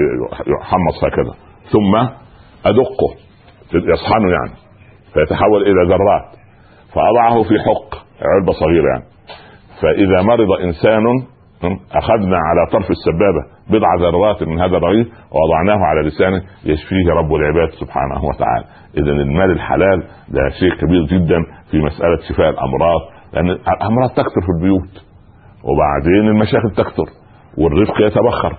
[0.61, 1.33] يحمص هكذا.
[1.71, 1.95] ثم
[2.65, 3.15] أدقه
[3.73, 4.51] يصحنه يعني
[5.13, 6.39] فيتحول إلى ذرات.
[6.93, 7.98] فأضعه في حق.
[8.21, 9.03] علبة صغيرة يعني.
[9.81, 11.03] فإذا مرض إنسان
[11.93, 17.69] أخذنا على طرف السبابة بضع ذرات من هذا الرغيف ووضعناه على لسانه يشفيه رب العباد
[17.69, 18.65] سبحانه وتعالى.
[18.97, 22.99] اذا المال الحلال ده شيء كبير جدا في مسألة شفاء الأمراض
[23.33, 25.05] لأن الأمراض تكثر في البيوت
[25.63, 27.05] وبعدين المشاكل تكثر
[27.57, 28.53] والرفق يتبخر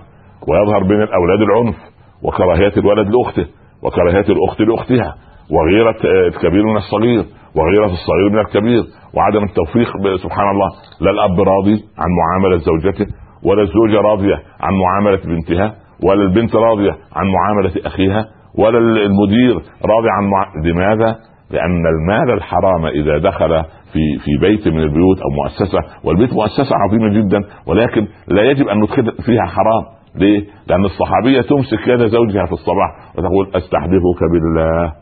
[0.47, 1.75] ويظهر بين الأولاد العنف
[2.23, 3.45] وكراهية الولد لأخته
[3.83, 5.15] وكراهية الأخت لأختها
[5.51, 7.25] وغيرة الكبير من الصغير.
[7.55, 8.83] وغيره الصغير من الكبير
[9.13, 10.69] وعدم التوفيق سبحان الله
[11.01, 13.05] لا الأب راضي عن معاملة زوجته
[13.43, 18.25] ولا الزوجة راضية عن معاملة بنتها ولا البنت راضية عن معاملة أخيها
[18.57, 20.45] ولا المدير راضي عن مع...
[20.65, 21.15] لماذا؟
[21.51, 27.09] لأن المال الحرام إذا دخل في في بيت من البيوت أو مؤسسة والبيت مؤسسة عظيمة
[27.21, 29.83] جدا ولكن لا يجب أن ندخل فيها حرام
[30.15, 34.93] ليه؟ لأن الصحابية تمسك يد زوجها في الصباح وتقول استحلفك بالله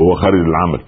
[0.00, 0.80] وهو خارج العمل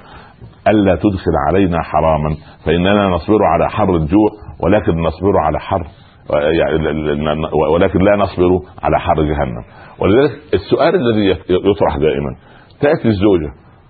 [0.68, 4.28] ألا تدخل علينا حراما فإننا نصبر على حر الجوع
[4.60, 5.86] ولكن نصبر على حر
[7.74, 8.50] ولكن لا نصبر
[8.82, 9.64] على حر جهنم.
[10.00, 12.30] ولذلك السؤال الذي يطرح دائما
[12.80, 13.48] تأتي الزوجة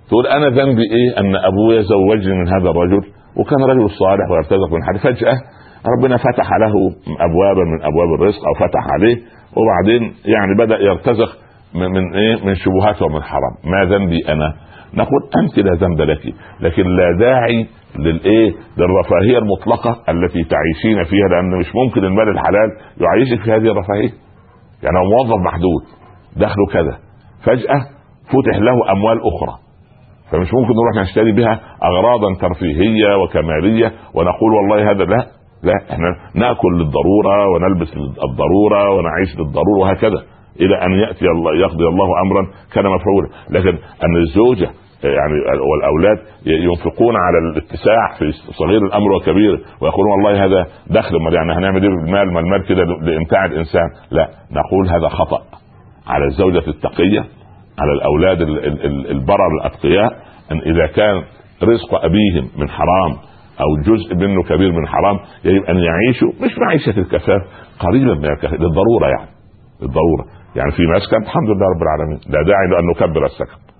[0.08, 3.00] تقول أنا ذنبي إيه أن أبويا زوجني من هذا الرجل
[3.36, 5.34] وكان رجل صالح ويرتزق من حد فجأة
[5.98, 6.74] ربنا فتح له
[7.20, 9.16] ابوابا من أبواب الرزق أو فتح عليه
[9.56, 11.28] وبعدين يعني بدأ يرتزق
[11.74, 13.54] من إيه من شبهات ومن حرام.
[13.64, 14.54] ما ذنبي أنا
[14.96, 16.35] نقول انت لا ذنب لك.
[16.61, 17.66] لكن لا داعي
[17.98, 24.11] للإيه؟ للرفاهية المطلقة التي تعيشين فيها لأن مش ممكن المال الحلال يعيشك في هذه الرفاهية.
[24.83, 25.83] يعني هو موظف محدود
[26.37, 26.98] دخله كذا
[27.44, 27.78] فجأة
[28.24, 29.54] فتح له أموال أخرى.
[30.30, 35.26] فمش ممكن نروح نشتري بها اغراضا ترفيهية وكمالية ونقول والله هذا لا
[35.62, 40.22] لا إحنا نأكل للضرورة ونلبس للضرورة ونعيش للضرورة وهكذا
[40.61, 43.28] إلى أن يأتي الله يقضي الله امرا كان مفعولا.
[43.50, 44.70] لكن أن الزوجة
[45.04, 45.34] يعني
[45.70, 51.14] والأولاد ينفقون على الاتساع في صغير الأمر وكبير ويقولون والله هذا دخل.
[51.34, 53.88] يعني هنعمل إيه بالمال؟ ما المال كده لامتاع الإنسان.
[54.10, 55.42] لا نقول هذا خطأ
[56.06, 57.24] على الزوجه التقية
[57.78, 58.40] على الأولاد
[59.10, 60.12] البرر الأتقياء
[60.52, 61.22] إن إذا كان
[61.62, 63.12] رزق أبيهم من حرام
[63.60, 67.42] أو جزء منه كبير من حرام يجب أن يعيشوا مش معيشة الكفاف
[67.78, 69.28] قريبا من الكفاف للضرورة يعني
[69.82, 70.24] للضرورة.
[70.56, 73.73] يعني في مسكن الحمد لله رب العالمين لا داعي لأن نكبر السكن.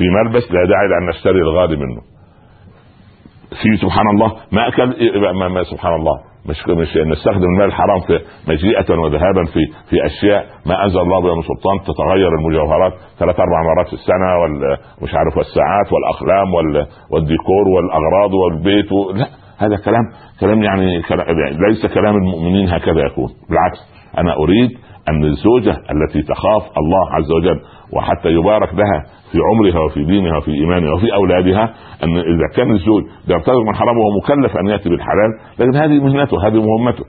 [0.00, 2.00] في ملبس لا داعي لأن نشتري الغالي منه.
[3.62, 4.86] في سبحان الله ماكل
[5.40, 6.16] ما, ما سبحان الله
[6.48, 9.60] مش مش نستخدم المال الحرام في مجيئة وذهابا في
[9.90, 14.28] في أشياء ما أنزل الله بها من سلطان تتغير المجوهرات ثلاث أربع مرات في السنة
[15.00, 16.54] ومش عارف والساعات والأقلام
[17.10, 19.10] والديكور والأغراض والبيت و...
[19.12, 19.26] لا
[19.58, 20.04] هذا كلام
[20.40, 21.02] كلام يعني
[21.68, 23.28] ليس كلام المؤمنين هكذا يكون.
[23.48, 23.78] بالعكس
[24.18, 24.70] أنا أريد
[25.08, 27.60] أن الزوجة التي تخاف الله عز وجل
[27.92, 33.02] وحتى يبارك لها في عمرها وفي دينها وفي إيمانها وفي أولادها أن إذا كان الزوج
[33.28, 37.04] يرتبط من حرام وهو مكلف أن يأتي بالحلال لكن هذه مهنته هذه مهمته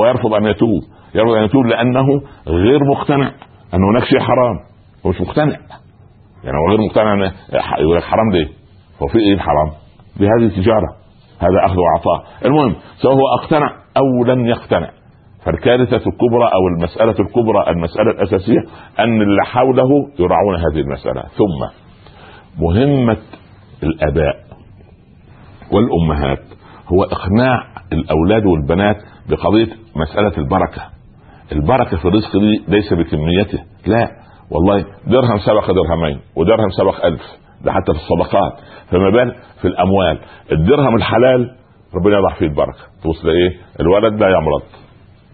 [0.00, 0.82] ويرفض أن يتوب
[1.14, 2.06] يرفض أن يتوب لأنه
[2.48, 3.30] غير مقتنع
[3.74, 4.56] أن هناك شيء حرام
[5.06, 5.56] هو مش مقتنع
[6.44, 7.32] يعني هو غير مقتنع أن
[7.80, 8.46] يقول لك حرام ليه؟
[9.02, 9.70] هو في إيه الحرام؟
[10.20, 10.96] بهذه تجاره
[11.38, 14.90] هذا أخذ وعطاء المهم سواء هو أقتنع أو لم يقتنع
[15.44, 18.58] فالكارثة الكبرى أو المسألة الكبرى المسألة الأساسية
[18.98, 21.22] أن اللي حوله يراعون هذه المسألة.
[21.22, 21.80] ثم
[22.62, 23.16] مهمة
[23.82, 24.36] الآباء
[25.72, 26.42] والأمهات.
[26.92, 28.96] هو إقناع الأولاد والبنات
[29.28, 30.82] بقضية مسألة البركة.
[31.52, 33.58] البركة في الرزق دي ليس بكميته.
[33.86, 34.08] لا
[34.50, 37.22] والله درهم سبق درهمين ودرهم سبق ألف.
[37.64, 38.52] ده حتى في الصدقات.
[38.90, 40.18] فما بال في الأموال.
[40.52, 41.56] الدرهم الحلال
[41.94, 42.78] ربنا يضع فيه البركة.
[43.02, 44.62] توصل إيه؟ الولد لا يمرض.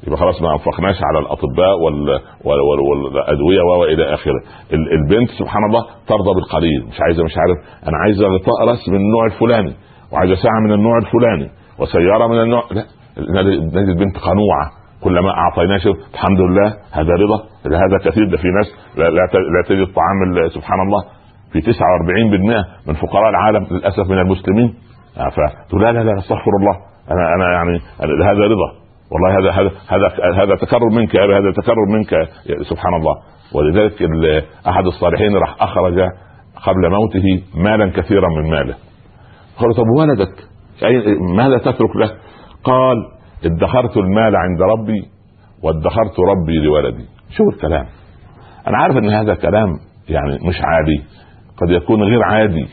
[0.06, 2.08] يبقى خلاص ما انفقناش على الأطباء وال...
[2.44, 2.80] وال...
[2.88, 4.40] والأدوية وإلى آخره.
[4.72, 6.80] البنت سبحان الله ترضى بالقليل.
[6.88, 9.72] مش عايزة مش عارف أنا عايزة غطاء راس من النوع الفلاني
[10.12, 14.66] وعايزة ساعة من النوع الفلاني وسيارة من النوع لا نجد البنت قنوعة.
[15.04, 17.38] كلما اعطيناه شيء الحمد لله هذا رضا
[17.84, 18.30] هذا كثير.
[18.30, 18.66] ده في ناس
[18.98, 19.20] لا, لا,
[19.54, 21.02] لا تجد طعام سبحان الله
[21.52, 24.74] في 49% من فقراء العالم للأسف من المسلمين.
[25.16, 26.76] فتقول لا لا لا أستغفر الله.
[27.10, 27.80] أنا أنا يعني
[28.24, 28.85] هذا رضا.
[29.10, 32.10] والله هذا هذا هذا هذا تكرر منك يا هذا تكرر منك
[32.70, 33.14] سبحان الله.
[33.54, 34.02] ولذلك
[34.68, 36.00] أحد الصالحين راح أخرج
[36.66, 38.74] قبل موته مالا كثيرا من ماله.
[39.58, 40.44] قال طب ولدك
[41.36, 42.10] ماذا تترك له؟
[42.64, 42.96] قال
[43.44, 45.02] ادخرت المال عند ربي
[45.62, 47.04] وادخرت ربي لولدي.
[47.36, 47.86] شو الكلام؟
[48.68, 49.68] أنا عارف إن هذا كلام
[50.08, 51.04] يعني مش عادي.
[51.56, 52.66] قد يكون غير عادي.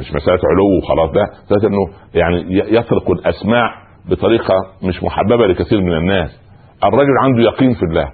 [0.00, 6.30] مش مسألة علو وخلاص ده انه يعني يترك الأسماع بطريقة مش محببة لكثير من الناس.
[6.84, 8.08] الرجل عنده يقين في الله.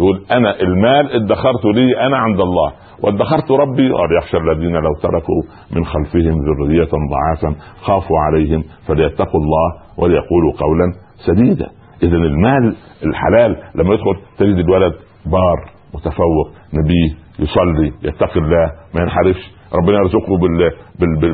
[0.00, 2.72] يقول أنا المال ادخرت لي أنا عند الله.
[3.02, 5.42] وادخرت ربي قال يخشى الذين لو تركوا
[5.76, 10.92] من خلفهم ذرية ضعافا خافوا عليهم فليتقوا الله وليقولوا قولا
[11.26, 11.66] سديدا.
[12.02, 12.76] اذا المال
[13.06, 14.92] الحلال لما يدخل تجد الولد
[15.26, 19.59] بار متفوق نبيه يصلي يتقي الله ما ينحرفش.
[19.74, 20.38] ربنا يرزقه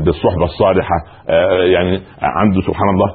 [0.04, 0.94] بالصحبة الصالحة.
[1.28, 3.14] آه، يعني عنده سبحان الله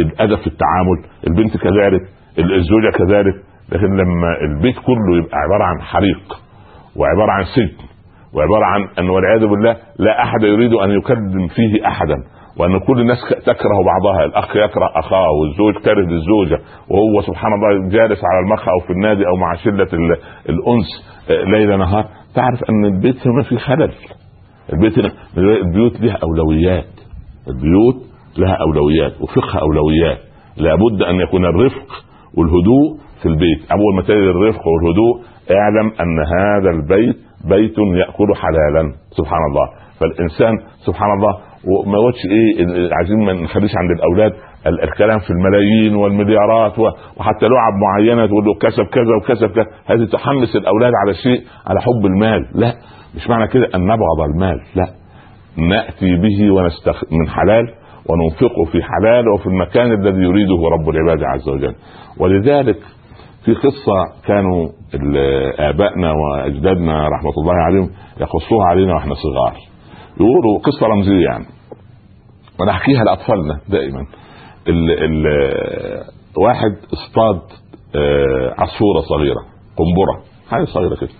[0.00, 0.98] الأدب في التعامل.
[1.26, 2.00] البنت كذلك
[2.38, 3.34] الزوجة كذلك.
[3.72, 6.22] لكن لما البيت كله يبقى عبارة عن حريق
[6.96, 7.84] وعبارة عن سجن
[8.34, 12.14] وعبارة عن أن والعياذ بالله لا أحد يريد أن يكذب فيه أحدا
[12.58, 14.24] وأن كل الناس تكره بعضها.
[14.24, 16.58] الأخ يكره أخاه والزوج كاره للزوجه
[16.90, 19.88] وهو سبحان الله جالس على المقهى أو في النادي أو مع شلة
[20.48, 20.88] الأنس
[21.30, 22.04] آه، ليل نهار.
[22.34, 23.92] تعرف أن البيت ما في خلل.
[24.72, 24.98] البيت
[25.38, 26.84] البيوت لها أولويات.
[27.48, 27.96] البيوت
[28.38, 30.18] لها أولويات وفقه أولويات.
[30.56, 31.86] لابد أن يكون الرفق
[32.36, 33.70] والهدوء في البيت.
[33.72, 35.14] اول ما تجد الرفق والهدوء
[35.50, 38.92] اعلم أن هذا البيت بيت يأكل حلالا.
[39.10, 39.66] سبحان الله.
[40.00, 40.52] فالإنسان
[40.86, 41.34] سبحان الله
[41.68, 44.32] وما يقولش إيه عايزين ما نخليش عند الأولاد
[44.66, 49.66] الكلام في الملايين والمليارات وحتى لعب معينة تقول له كسب كذا وكسب كذا.
[49.86, 52.40] هذه تحمس الأولاد على شيء على حب المال.
[52.54, 52.72] لا.
[53.14, 54.88] مش معنى كده أن نبغض المال لا.
[55.56, 57.04] نأتي به ونستخ...
[57.12, 57.64] من حلال
[58.08, 61.74] وننفقه في حلال وفي المكان الذي يريده رب العباد عز وجل.
[62.18, 62.78] ولذلك
[63.44, 64.68] في قصة كانوا
[65.58, 67.90] آبائنا وأجدادنا رحمة الله عليهم
[68.20, 69.56] يقصوها علينا وإحنا صغار.
[70.16, 71.44] يقولوا قصة رمزية يعني.
[72.60, 74.00] ونحكيها لأطفالنا دائما.
[74.68, 75.26] ال ال
[76.44, 77.40] واحد اصطاد
[77.96, 79.40] آه، عصفورة صغيرة
[79.76, 81.10] قنبرة حاجة صغيرة كده.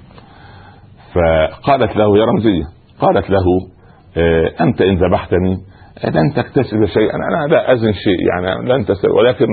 [1.18, 2.64] فقالت له يا رمزية.
[3.00, 3.44] قالت له
[4.16, 5.56] آه، أنت إن ذبحتني
[6.04, 7.14] لن تكتسب شيئا.
[7.14, 9.46] أنا لا أزن شيء يعني لن تستوي ولكن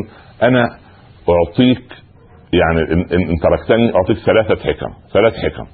[0.44, 0.70] أنا
[1.30, 1.84] أعطيك
[2.54, 2.80] يعني
[3.14, 5.66] إن تركتني أعطيك ثلاثة حكم ثلاث حكم.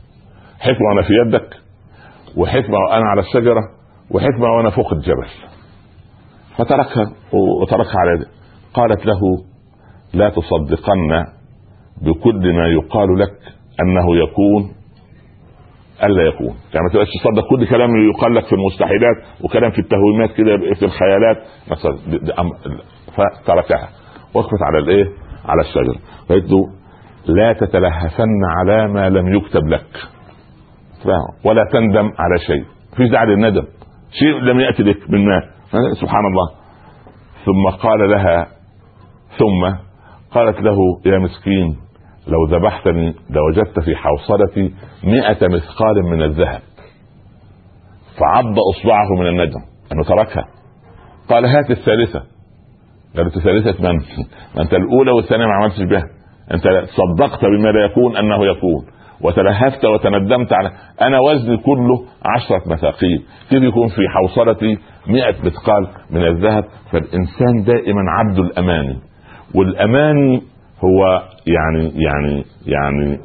[0.59, 1.49] حكمة وأنا في يدك
[2.37, 3.61] وحكمة وأنا على الشجرة
[4.11, 5.27] وحكمة وأنا فوق الجبل.
[6.57, 7.13] فتركها
[7.61, 8.27] وتركها على يده
[8.73, 9.19] قالت له
[10.13, 11.25] لا تصدقن
[12.01, 13.37] بكل ما يقال لك
[13.81, 14.80] أنه يكون
[16.03, 20.31] ألا يكون يعني ما تبقاش تصدق كل كلام يقال لك في المستحيلات وكلام في التهويمات
[20.31, 21.37] كده في الخيالات.
[23.15, 23.89] فتركها.
[24.33, 25.05] وقفت على الإيه؟
[25.45, 25.95] على الشجرة.
[26.29, 26.59] قالت له
[27.27, 29.85] لا تتلهفن على ما لم يكتب لك.
[31.45, 32.63] ولا تندم على شيء.
[32.97, 33.63] في داعي للندم.
[34.19, 35.41] شيء لم يأتي لك من ما
[36.01, 36.49] سبحان الله.
[37.45, 38.47] ثم قال لها
[39.37, 39.75] ثم
[40.31, 41.77] قالت له يا مسكين
[42.27, 46.61] لو ذبحتني لوجدت في حوصلتي مئة مثقال من الذهب.
[48.19, 50.45] فعض أصبعه من الندم أنه تركها.
[51.29, 52.23] قال هات الثالثة.
[53.17, 53.95] قالت ثالثة من؟
[54.55, 56.03] ما انت الأولى والثانية ما عملتش بها.
[56.53, 58.85] أنت صدقت بما لا يكون أنه يكون.
[59.21, 63.25] وتلهفت وتندمت على أنا وزني كله عشرة مثاقيل.
[63.49, 68.99] كيف يكون في حوصلتي مئة مثقال من الذهب؟ فالإنسان دائما عبد الاماني
[69.55, 70.41] والاماني
[70.83, 73.19] هو يعني يعني يعني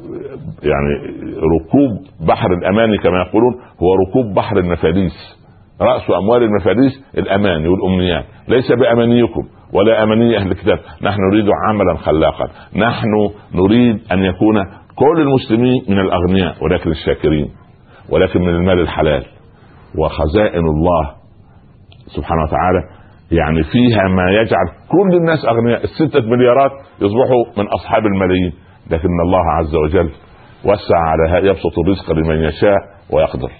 [0.63, 0.93] يعني
[1.37, 5.37] ركوب بحر الأماني كما يقولون هو ركوب بحر المفاليس
[5.81, 8.25] رأس أموال المفاليس الأماني والأمنيات.
[8.47, 9.41] ليس بأمانيكم
[9.73, 10.79] ولا أماني أهل الكتاب.
[11.01, 12.47] نحن نريد عملا خلاقا.
[12.75, 14.63] نحن نريد أن يكون
[14.95, 17.49] كل المسلمين من الأغنياء ولكن الشاكرين
[18.09, 19.25] ولكن من المال الحلال.
[19.97, 21.11] وخزائن الله
[22.15, 22.83] سبحانه وتعالى
[23.31, 25.83] يعني فيها ما يجعل كل الناس أغنياء.
[25.83, 28.53] الستة مليارات يصبحوا من أصحاب الملايين.
[28.91, 30.09] لكن الله عز وجل
[30.65, 32.77] وسع على يبسط الرزق لمن يشاء
[33.13, 33.51] ويقدر.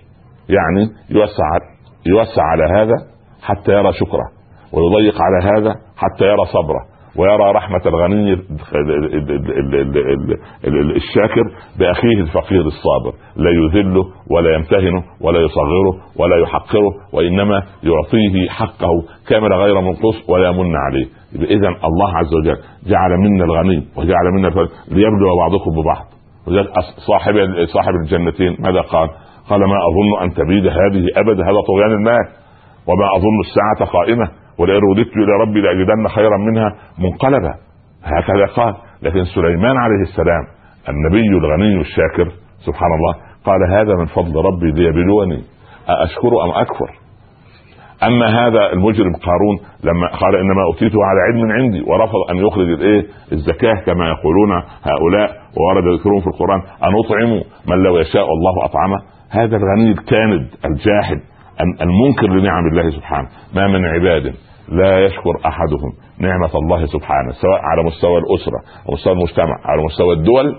[0.49, 1.49] يعني يوسع
[2.05, 2.95] يوسع على هذا
[3.43, 4.27] حتى يرى شكره
[4.73, 6.96] ويضيق على هذا حتى يرى صبره.
[7.17, 8.33] ويرى رحمة الغني
[10.95, 11.43] الشاكر
[11.79, 18.89] بأخيه الفقير الصابر لا يذله ولا يمتهنه ولا يصغره ولا يحقره وإنما يعطيه حقه
[19.29, 24.47] كامل غير منقص ولا يمن عليه إذا الله عز وجل جعل منا الغني وجعل منا
[24.91, 26.05] ليبلو بعضكم ببعض
[27.07, 27.33] صاحب
[27.73, 29.09] صاحب الجنتين ماذا قال؟
[29.49, 32.25] قال ما أظن أن تبيد هذه أبدا هذا طغيان المال
[32.87, 37.53] وما أظن الساعة قائمة ولئن رددت إلى ربي لأجدن خيرا منها منقلبا
[38.03, 38.73] هكذا قال.
[39.01, 40.43] لكن سليمان عليه السلام
[40.89, 42.31] النبي الغني الشاكر
[42.65, 43.13] سبحان الله
[43.45, 45.43] قال هذا من فضل ربي ليبلوني
[45.89, 46.91] أأشكر أم أكفر؟
[48.03, 51.81] أما هذا المجرم قارون لما قال إنما أوتيته على علم عندي.
[51.81, 54.51] ورفض أن يخرج الإيه؟ الزكاة كما يقولون
[54.83, 58.97] هؤلاء وورد ذكرهم في القرآن أنطعم من لو يشاء الله أطعمه.
[59.29, 61.19] هذا الغني المعاند الجاحد
[61.81, 63.27] المنكر لنعم الله سبحانه.
[63.55, 64.33] ما من عباد
[64.69, 70.13] لا يشكر أحدهم نعمة الله سبحانه سواء على مستوى الأسرة أو مستوى المجتمع على مستوى
[70.13, 70.55] الدول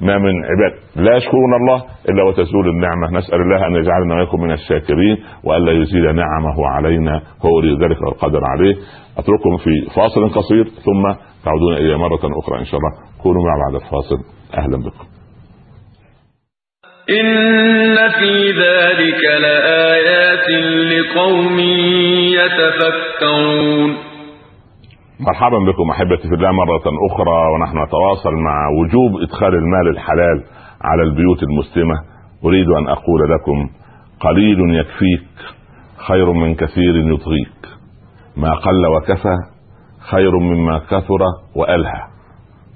[0.00, 0.78] ما من عباد.
[0.96, 3.18] لا يشكرون الله إلا وتزول النعمة.
[3.18, 7.22] نسأل الله أن يجعلنا ويكون من الشاكرين وأن يزيد نعمه علينا.
[7.44, 8.74] هو ولي ذلك والقادر عليه.
[9.18, 11.02] أترككم في فاصل قصير ثم
[11.44, 12.92] تعودون الي مرة أخرى إن شاء الله.
[13.22, 14.18] كونوا مع بعد الفاصل
[14.54, 15.04] أهلا بكم.
[17.10, 20.48] إن في ذلك لآيات
[20.92, 21.58] لقوم
[25.28, 30.44] مرحبا بكم أحبتي في الله مرة أخرى ونحن نتواصل مع وجوب إدخال المال الحلال
[30.82, 31.94] على البيوت المسلمة.
[32.44, 33.70] أريد أن أقول لكم
[34.20, 35.28] قليل يكفيك
[36.08, 37.62] خير من كثير يطغيك.
[38.36, 39.36] ما قل وكفى
[40.10, 41.20] خير مما كثر
[41.56, 42.02] وألهى.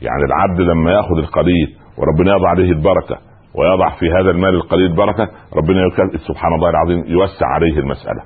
[0.02, 3.16] يعني العبد لما يأخذ القليل وربنا يضع عليه البركة
[3.54, 5.80] ويضع في هذا المال القليل بركة ربنا
[6.28, 8.22] سبحان الله العظيم يوسع عليه المسألة.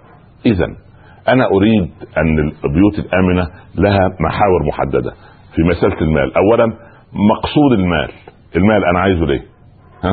[0.47, 0.86] اذا
[1.29, 5.12] أنا أريد أن البيوت الآمنة لها محاور محددة
[5.55, 6.37] في مسألة المال.
[6.37, 6.67] اولا
[7.33, 8.11] مقصود المال.
[8.57, 9.41] المال أنا عايزه ليه؟
[10.05, 10.12] ها؟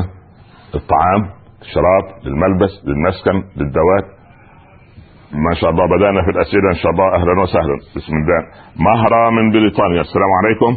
[0.74, 1.22] الطعام
[1.62, 4.04] الشراب للملبس للمسكن للدواء
[5.32, 6.68] ما شاء الله بدأنا في الأسئلة.
[6.70, 7.76] إن شاء الله أهلا وسهلا.
[7.96, 8.40] بسم الله.
[8.88, 10.00] مهرة من بريطانيا.
[10.00, 10.72] السلام عليكم.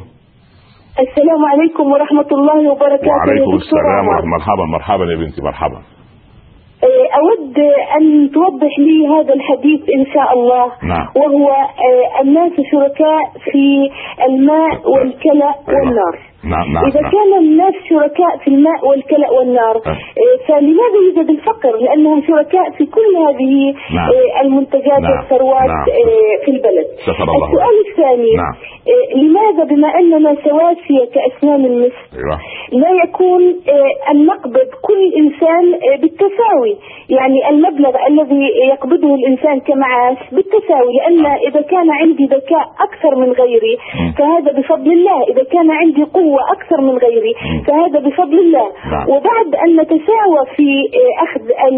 [1.06, 5.97] السلام عليكم ورحمة الله وبركاته وعليكم السلام ورحمة مرحبا مرحبا يا بنتي مرحبا.
[6.84, 7.60] أود
[8.00, 11.08] أن توضح لي هذا الحديث إن شاء الله نعم.
[11.16, 13.90] وهو إيه، الناس شركاء في
[14.28, 15.54] الماء والكلى.
[15.68, 17.12] والنار نعم نعم إذا نعم.
[17.12, 19.96] كان الناس شركاء في الماء والكلأ والنار نعم.
[20.48, 24.10] فلماذا يوجد الفقر؟ لأنهم شركاء في كل هذه نعم.
[24.42, 25.12] المنتجات نعم.
[25.12, 25.86] والثروات نعم.
[26.46, 26.88] في البلد
[27.20, 28.54] الله السؤال الثاني نعم.
[29.16, 32.40] لماذا بما أننا سواسية كأسنان المسك أيوة.
[32.72, 33.42] لا يكون
[34.12, 35.66] أن نقبض كل إنسان
[36.02, 36.78] بالتساوي
[37.10, 43.78] يعني المبلغ الذي يقبضه الإنسان كمعاش بالتساوي لأن إذا كان عندي ذكاء أكثر من غيري
[44.18, 47.34] فهذا بفضل الله إذا كان عندي قوة أكثر من غيري
[47.68, 48.68] فهذا بفضل الله.
[48.92, 49.10] نعم.
[49.10, 50.70] وبعد أن نتساوى في
[51.02, 51.70] آه، أخذ آه،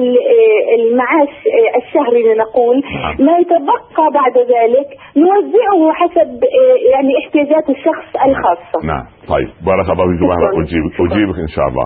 [0.79, 3.15] المعاش آه، الشهري لنقول نعم.
[3.25, 6.43] ما يتبقى بعد ذلك نوزعه حسب
[6.91, 8.77] يعني احتياجات الشخص الخاصة.
[8.83, 9.05] نعم.
[9.27, 9.49] طيب.
[9.65, 10.21] بارك الله فيك
[10.63, 11.85] أجيبك أجيبك إن شاء الله.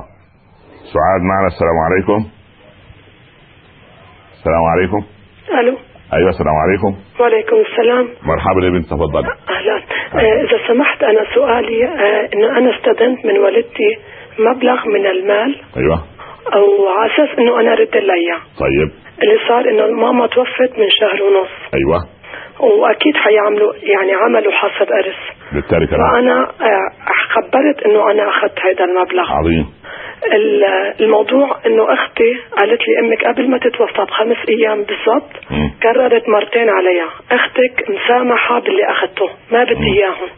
[0.93, 1.47] سعاد معنا.
[1.47, 2.30] السلام عليكم.
[4.38, 5.02] السلام عليكم.
[5.60, 5.92] ألو.
[6.18, 6.96] أيوه السلام عليكم.
[7.20, 8.08] وعليكم السلام.
[8.24, 9.34] مرحبا يا بنت تفضلي.
[9.50, 9.76] أهلا.
[10.16, 13.98] آه إذا سمحت أنا سؤالي آه إنه أنا استدنت من والدتي
[14.40, 15.62] مبلغ من المال.
[15.78, 16.04] أيوه.
[16.54, 18.90] أو على أساس إنه أنا ارد لها طيب.
[19.24, 21.50] اللي صار إنه ماما توفت من شهر ونص.
[21.74, 22.00] أيوه.
[22.60, 25.16] وأكيد حيعملوا يعني عملوا حصد ارث
[25.54, 26.90] بالتالي فأنا آه
[27.30, 29.32] خبرت إنه أنا أخذت هذا المبلغ.
[29.32, 29.66] عظيم.
[31.02, 35.32] الموضوع إنه أختي قالت لي أمك قبل ما تتوفى بخمس أيام بالضبط.
[35.84, 37.10] كررت مرتين عليها.
[37.32, 39.30] أختك مسامحة باللي أخذته.
[39.52, 40.30] ما بدي إياهم.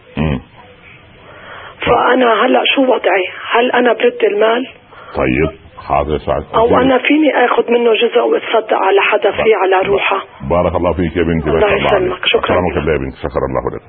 [1.85, 4.67] فأنا هلأ شو وضعي؟ هل أنا برد المال؟
[5.15, 6.43] طيب حاضر سعد.
[6.55, 10.17] أو أنا فيني آخذ منه جزء وأتصدق على حدا فيه على روحه؟
[10.49, 12.25] بارك الله فيك يا بنتي ما الله شاء الله يسلمك.
[12.25, 12.39] شكراً.
[12.39, 13.83] أكرمك الله يا بنتي شكر الله لك.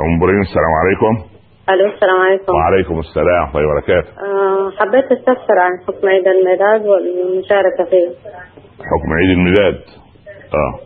[0.00, 1.12] أم برين السلام عليكم.
[1.70, 2.52] ألو السلام عليكم.
[2.54, 3.42] وعليكم السلام.
[3.42, 4.10] ورحمه الله وبركاته.
[4.26, 8.08] آه حبيت أستفسر عن حكم عيد الميلاد والمشاركة فيه.
[8.78, 9.80] حكم عيد الميلاد؟
[10.54, 10.80] آه.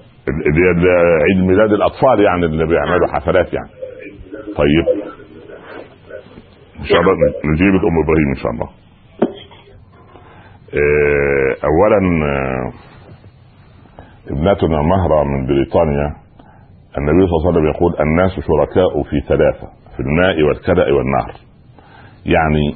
[1.23, 3.71] عيد ميلاد الأطفال يعني اللي بيعملوا حفلات يعني.
[4.57, 5.01] طيب.
[6.81, 7.13] إن شاء الله
[7.45, 8.69] نجيبك أم إبراهيم إن شاء الله.
[10.75, 12.73] آه، اولا آه،
[14.31, 16.15] ابنتنا مهرة من بريطانيا
[16.99, 21.33] النبي صلى الله عليه وسلم يقول الناس شركاء في ثلاثة في الماء والكلأ والنهر.
[22.27, 22.75] يعني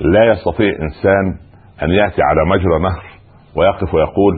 [0.00, 1.38] لا يستطيع إنسان
[1.82, 3.02] أن يأتي على مجرى نهر
[3.56, 4.34] ويقف ويقول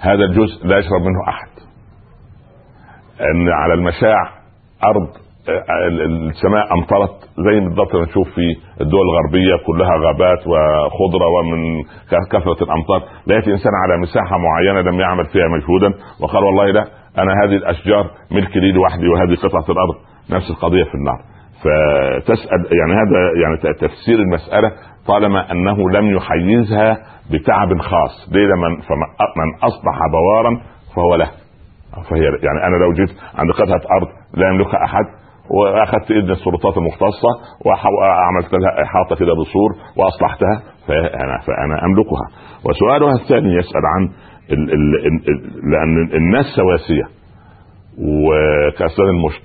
[0.00, 1.48] هذا الجزء لا يشرب منه أحد.
[3.20, 4.30] إن على المشاع
[4.84, 5.08] أرض
[5.48, 11.82] ال- ال- السماء أمطرت زي بالضبط ما نشوف في الدول الغربية كلها غابات وخضرة ومن
[12.30, 13.02] كثرة الأمطار.
[13.26, 16.84] لا يأتي إنسان على مساحة معينة لم يعمل فيها مجهودا وقال والله لا
[17.18, 19.94] أنا هذه الأشجار ملك لي لوحدي وهذه قطعة الأرض
[20.30, 21.18] نفس القضية في النار.
[21.60, 24.72] فتسأل يعني هذا يعني تفسير المسألة
[25.10, 26.96] طالما أنه لم يحيزها
[27.32, 28.28] بتعب خاص.
[28.32, 28.70] ليه؟ من
[29.40, 30.60] من أصبح بوارا
[30.96, 31.30] فهو له.
[32.10, 35.04] فهي يعني أنا لو جيت عند قطعة أرض لا يملكها أحد
[35.50, 37.30] وأخذت اذن السلطات المختصة
[37.66, 42.26] وعملت لها إحاطة كده بسور وأصلحتها فأنا فأنا أملكها.
[42.64, 44.08] وسؤالها الثاني يسأل عن
[45.72, 47.20] لأن الناس سواسية.
[47.98, 49.42] وكاسر المشط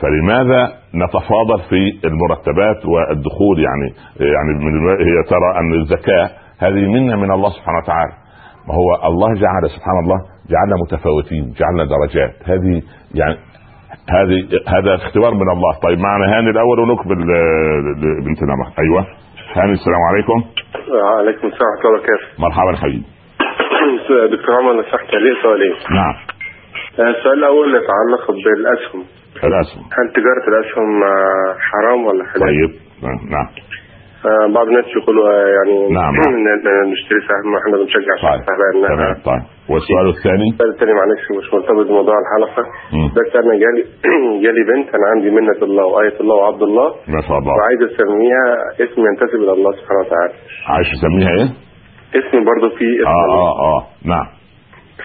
[0.00, 3.88] فلماذا نتفاضل في المرتبات والدخول يعني
[4.20, 6.30] يعني من هي ترى أن الزكاه
[6.60, 8.12] هذه منا من الله سبحانه وتعالى.
[8.68, 10.18] ما هو الله جعل سبحان الله
[10.50, 12.34] جعلنا متفاوتين جعلنا درجات.
[12.44, 12.82] هذه
[13.14, 13.36] يعني
[14.16, 14.38] هذه
[14.68, 15.72] هذا اختبار من الله.
[15.82, 19.06] طيب معنا هاني الأول ونقبل آه، لبنتنا مه- أيوه.
[19.56, 20.38] هاني السلام عليكم.
[20.94, 22.26] وعليكم السلام ورحمة الله وبركاته.
[22.42, 23.04] مرحبا حبيبي.
[24.36, 25.74] دكتور عمر سمحت لي سؤالين.
[25.90, 26.14] نعم.
[27.00, 29.19] آه، السؤال الأول يتعلق بالأسهم.
[29.98, 32.70] هل تجارة الأسهم آه، حرام ولا حلال؟ طيب
[33.34, 33.48] نعم
[34.26, 36.14] آه، بعض الناس يقولوا آه، يعني نعم.
[36.92, 41.86] نشتري سهم إحنا بنشجع طيب تمام إنها طيب والسؤال الثاني السؤال الثاني معلش مش مرتبط
[41.88, 42.62] بموضوع الحلقة
[42.92, 43.08] مم.
[43.16, 43.82] بس أنا جالي
[44.44, 48.46] جالي بنت أنا عندي منة الله وآية الله وعبد الله ما شاء الله وعايز أسميها
[48.84, 50.32] اسم ينتسب إلى الله سبحانه وتعالى.
[50.68, 51.48] عايش تسميها إيه؟
[52.20, 53.32] اسم برضه فيه اسم آه.
[53.42, 53.80] آه آه
[54.12, 54.26] نعم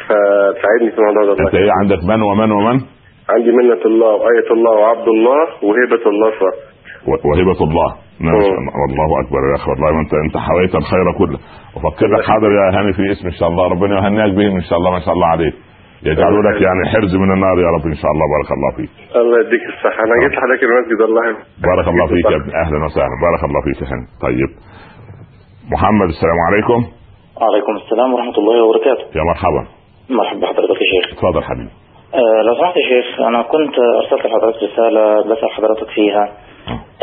[0.07, 1.55] فتساعدني في الموضوع ده أنت.
[1.55, 2.79] إيه عندك من ومن ومن؟
[3.29, 6.57] عندي منة الله وآية الله وعبد الله وهبة الله فقط.
[7.09, 7.89] و- وهبة الله.
[8.19, 8.69] ما شاء مم.
[8.69, 11.39] الله الله أكبر يا أخي والله ما انت أنت حويت الخير كله.
[11.75, 13.63] وفكر لك حاضر يا هاني في اسم إن شاء الله.
[13.73, 15.53] ربنا يهنيك بهم إن شاء الله ما شاء الله عليك.
[16.03, 18.25] يجعلوا لك يعني حرز من النار يا رب إن شاء الله.
[18.35, 18.91] بارك الله فيك.
[19.21, 19.99] الله يديك الصحة.
[20.05, 21.25] أنا جيت لحضرتك المسجد والله
[21.69, 23.15] بارك الله فيك يا ابن أهلا وسهلا.
[23.27, 24.05] بارك الله فيك يا هاني.
[24.25, 24.49] طيب.
[25.73, 26.79] محمد السلام عليكم.
[27.41, 29.03] وعليكم السلام ورحمة الله وبركاته.
[29.19, 29.61] يا مرحبا.
[30.09, 31.05] مرحبا بحضرتك يا شيخ.
[31.13, 31.73] اتفضل حبيبي.
[32.45, 36.29] لو سمحت يا شيخ أنا كنت أرسلت لحضرتك رسالة بسأل حضرتك فيها.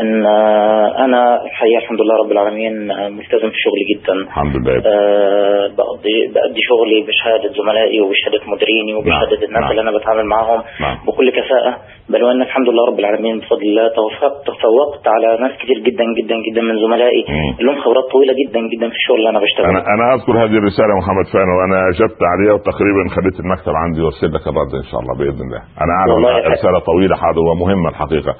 [0.00, 4.12] إن آه، أنا الحقيقة الحمد لله رب العالمين آه، ملتزم في شغلي جدا.
[4.12, 4.82] الحمد لله.
[4.86, 9.70] أه بقضي بأدي شغلي بشهادة زملائي وبشهادة مديريني وبشهادة نعم، الناس نعم.
[9.70, 10.96] اللي أنا بتعامل معاهم نعم.
[11.06, 11.72] بكل كفاءة.
[12.10, 16.36] بل وأن الحمد لله رب العالمين بفضل الله توفقت تفوقت على ناس كتير جدا جدا
[16.46, 17.22] جدا من زملائي.
[17.60, 19.70] اللي لهم خبرات طويلة جدا جدا في الشغل اللي أنا بشتغله.
[19.70, 21.52] أنا أنا أذكر هذه الرسالة محمد فانو.
[21.58, 25.62] وأنا أجبت عليها وتقريبا خليت المكتب عندي وأرسل لك الرد إن شاء الله بإذن الله.
[25.84, 26.26] أنا اعلم.
[26.56, 28.32] رسالة طويلة حاضر ومهمة الحقيقة.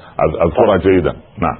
[0.45, 1.13] أذكرها جيدا.
[1.45, 1.52] نعم.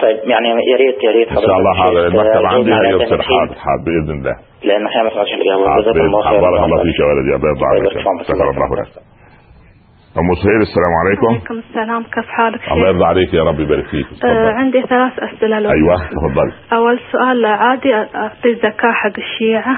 [0.00, 3.54] طيب يعني يا ريت يا ريت إن شاء الله حضرتك المكتب تجاوبنا عندي هذا حاضر
[3.66, 3.84] حاضر.
[3.84, 4.36] بإذن الله.
[4.64, 5.80] لأن إحنا ما سمعناش الإجابة.
[5.80, 6.40] جزاك الله خيرا.
[6.40, 7.34] بارك الله فيك يا ولدي.
[7.34, 8.26] الله يرضى الله عليك يبارك في عمرك.
[8.26, 9.15] شكر الله لك
[10.18, 11.26] أم سهيل السلام عليكم.
[11.26, 14.06] عليكم السلام كيف حالك الله؟ يرضى عليك يا رب يبارك فيك.
[14.24, 16.52] آه عندي ثلاث أسئلة لو أيوه تفضل.
[16.72, 19.76] أول سؤال عادي أعطي الزكاة حق الشيعة؟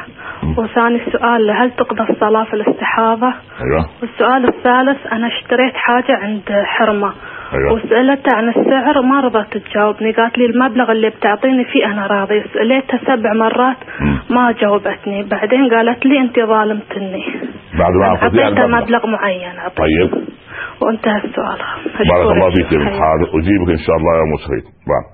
[0.57, 3.89] وثاني سؤال هل تقضى الصلاة في الاستحاضة؟ أيوه.
[4.03, 7.13] والسؤال الثالث أنا اشتريت حاجة عند حرمة.
[7.53, 7.73] أيوة.
[7.73, 10.13] وسألتها عن السعر ما رضت تجاوبني.
[10.13, 12.43] قالت لي المبلغ اللي بتعطيني فيه أنا راضي.
[12.55, 13.77] سألتها سبع مرات.
[14.31, 15.23] ما جاوبتني.
[15.23, 17.25] بعدين قالت لي أنت ظالمتني.
[17.79, 19.77] بعد ما أعطيتها أعطيتها مبلغ معين أعطيته.
[19.77, 20.28] طيب.
[20.83, 21.59] وانتهى السؤال.
[22.11, 23.01] بارك الله فيك يا.
[23.01, 24.25] حاضر أجيبك إن شاء الله يا
[24.91, 25.09] بارك.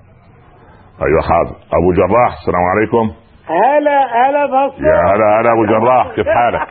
[1.05, 3.05] أيوه حاضر أبو جراح السلام عليكم.
[3.49, 6.67] هلا هلا بصر يا هلا هلا أبو جراح كيف حالك؟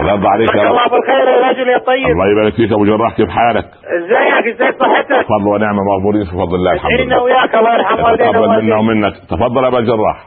[0.00, 2.06] الله يرضى عليك يا الله بالخير يا رجل يا طيب.
[2.06, 3.64] الله يبارك فيك أبو جراح كيف حالك؟
[3.96, 7.22] ازيك؟ إزاي صحتك؟ فضل ونعمه مغفورين في فضل الله الحمد لله.
[7.22, 9.14] وياك الله يرحم والدينا تقبل منا ومنك.
[9.30, 10.18] تفضل يا أبو جراح.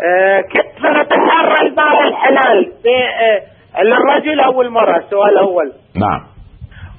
[0.00, 2.72] آه، كيف نتحرى المال الحلال؟
[3.76, 5.72] آه، للرجل أو المرأة؟ السؤال الأول.
[6.00, 6.33] نعم.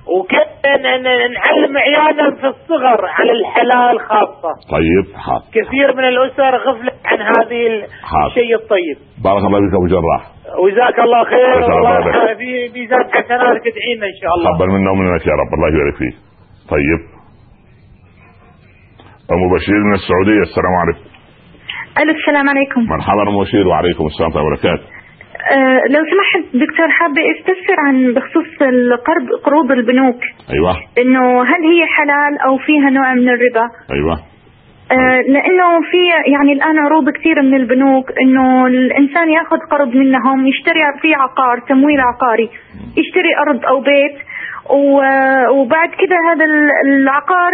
[0.08, 4.52] ن- نعلم عيالنا في الصغر على الحلال خاصة.
[4.72, 5.46] طيب حاضر.
[5.54, 7.86] كثير من الأسر غفلت عن هذه.
[8.28, 8.98] الشيء الطيب.
[9.24, 10.22] بارك الله فيك أبو جراح.
[10.64, 11.54] وجزاك الله خير.
[11.54, 12.36] الله.
[12.36, 14.58] في ميزان حسناتك ادعينا إن شاء الله.
[14.58, 15.54] تقبل منا ومنك يا رب.
[15.54, 16.16] الله يبارك فيك.
[16.70, 17.00] طيب.
[19.32, 20.42] أم بشير من السعودية.
[20.50, 21.10] السلام عليكم.
[22.02, 22.82] ألو السلام عليكم.
[22.82, 23.68] مرحبا أم بشير.
[23.68, 24.95] وعليكم السلام ورحمة الله وبركاته.
[25.90, 30.20] لو سمحت دكتور حابة استفسر عن بخصوص القرض قروض البنوك.
[30.54, 30.76] أيوه.
[31.02, 34.14] إنه هل هي حلال أو فيها نوع من الربا؟ أيوه.
[34.92, 40.80] أه لأنه في يعني الآن عروض كثير من البنوك إنه الإنسان يأخذ قرض منهم يشتري
[41.02, 42.50] فيه عقار تمويل عقاري
[42.98, 44.18] يشتري أرض أو بيت
[45.52, 47.52] وبعد كده هذا ال- العقار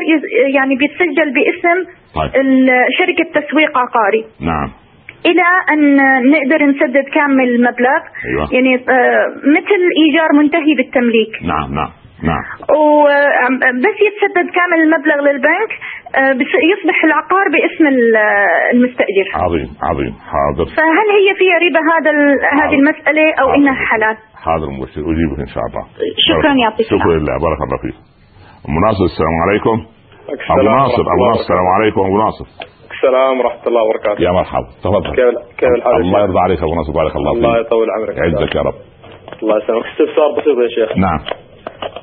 [0.54, 2.32] يعني بيتسجل باسم طيب.
[2.98, 4.26] شركة تسويق عقاري.
[4.42, 4.70] نعم.
[5.26, 5.82] إلى أن
[6.32, 8.00] نقدر نسدد كامل المبلغ.
[8.30, 8.48] أيوة.
[8.52, 9.26] يعني آه،
[9.58, 11.34] مثل إيجار منتهي بالتمليك.
[11.44, 11.92] نعم نعم
[12.24, 12.44] نعم.
[12.80, 15.72] وبس يتسدد كامل المبلغ للبنك
[16.16, 16.32] آه،
[16.72, 18.18] يصبح العقار باسم ال-
[18.74, 19.28] المستأجر.
[19.34, 20.14] عظيم عظيم.
[20.32, 20.66] حاضر.
[20.78, 22.12] فهل هي فيها ربا هذا
[22.64, 23.56] هذه المسألة أو حاضر.
[23.56, 25.84] إنها حلال؟ حاضر ام بشير أجيبك إن شاء الله.
[26.30, 27.14] شكراً، يعطيك شكرا.
[27.18, 27.36] لله.
[27.46, 27.96] بارك الله فيك.
[28.70, 29.78] ام ناصر السلام عليكم.
[30.52, 32.02] أبو ناصر أبو ناصر السلام عليكم.
[32.02, 32.46] أبو ناصر.
[33.02, 34.22] السلام ورحمة الله وبركاته.
[34.24, 34.68] يا مرحبا.
[34.84, 35.16] تفضل.
[35.16, 38.18] كيف كيف الحال الله؟ يرضى عليك ابو ناصر بارك الله الله فيك يطول عمرك.
[38.18, 38.74] يعزك يا رب.
[39.44, 39.86] الله يسلمك.
[39.86, 41.20] استفسار بسيط يا شيخ؟ نعم.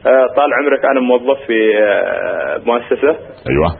[0.06, 3.16] آه، طال عمرك أنا موظف في آه، مؤسسة.
[3.50, 3.70] أيوه.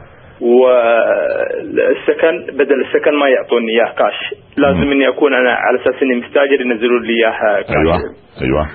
[1.31, 4.17] والسكن بدل السكن ما يعطوني إياه كاش
[4.57, 7.97] لازم إني أكون أنا على أساس إني مستاجر ينزلون لي اياه كاش أيوه.
[8.41, 8.67] أيوه.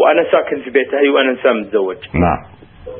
[0.00, 1.96] وأنا ساكن في بيت أهلي وأنا انسان متزوج.
[2.14, 2.51] نعم.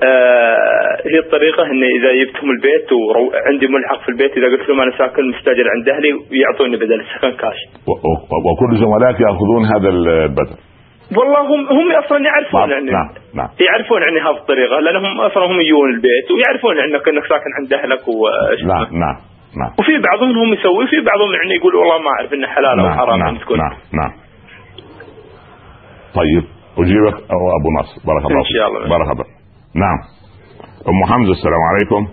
[0.02, 4.98] آه هي الطريقة ان إذا جبتهم البيت وعندي ملحق في البيت إذا قلت لهم أنا
[4.98, 6.08] ساكن مستأجر عند أهلي
[6.42, 7.58] يعطوني بدل السكن كاش
[8.46, 10.56] وكل زملائك يأخذون هذا البدل.
[11.18, 13.48] والله هم هم أصلا يعرفون نعم يعني نعم نعم.
[13.68, 18.08] يعرفون يعني هذه الطريقة لأنهم أصلا هم يجون البيت ويعرفون انك إنك ساكن عند أهلك
[18.08, 18.12] و
[18.66, 19.16] نعم نعم
[19.60, 19.72] نعم.
[19.78, 22.98] وفي بعضهم هم يسوي في بعضهم يعني يقول والله ما أعرف إنه حلال أو نعم
[22.98, 23.58] حرام نعم يعني تكون.
[23.58, 24.12] نعم نعم.
[26.14, 26.44] طيب
[26.78, 27.16] أجيبك
[27.58, 28.76] أبو نصر بارك الله إن شاء فيك.
[28.76, 28.88] الله.
[28.98, 29.41] بارك الله.
[29.74, 29.98] نعم.
[30.88, 32.12] أم حمزة السلام عليكم.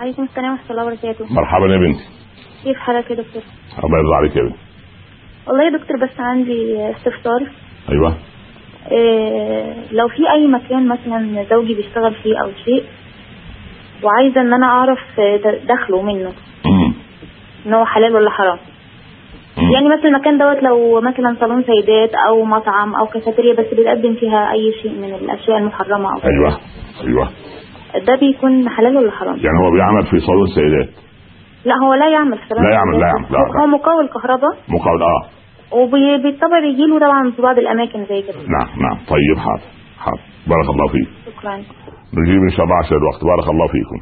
[0.00, 1.24] عليكم السلام ورحمة الله وبركاته.
[1.34, 2.04] مرحبا يا بنتي
[2.64, 3.42] كيف حالك يا دكتور؟
[3.84, 4.58] الله يرضى عليك يا بنتي
[5.48, 7.40] والله يا دكتور بس عندي استفسار.
[7.88, 8.14] أيوه.
[8.90, 12.84] إيه لو في أي مكان مثلا زوجي بيشتغل فيه أو شيء
[14.02, 16.32] وعايزة إن أنا أعرف د- دخله منه.
[17.66, 18.58] إن هو حلال ولا حرام.
[19.62, 19.70] مم.
[19.72, 24.52] يعني مثلا المكان دوت لو مثلا صالون سيدات أو مطعم أو كافيتيريا بس بيقدم فيها
[24.52, 26.30] أي شيء من الأشياء المحرمة أو كده.
[26.30, 26.56] أيوه
[27.04, 27.28] أيوه
[28.06, 30.88] ده بيكون حلال ولا حرام؟ يعني هو بيعمل في صالون سيدات
[31.64, 33.06] لا هو لا يعمل في لا يعمل- لا.
[33.06, 33.62] يعمل، لا،.
[33.62, 35.22] هو مقاول كهرباء مقابل آه
[35.76, 39.62] وبالطبع بيجي له طبعا في بعض الأماكن زي كده نعم نعم طيب حاضر
[39.98, 41.56] حاضر بارك الله فيك شكرا
[42.22, 43.98] نجيب إن شاء الله عشان الوقت بارك الله فيكم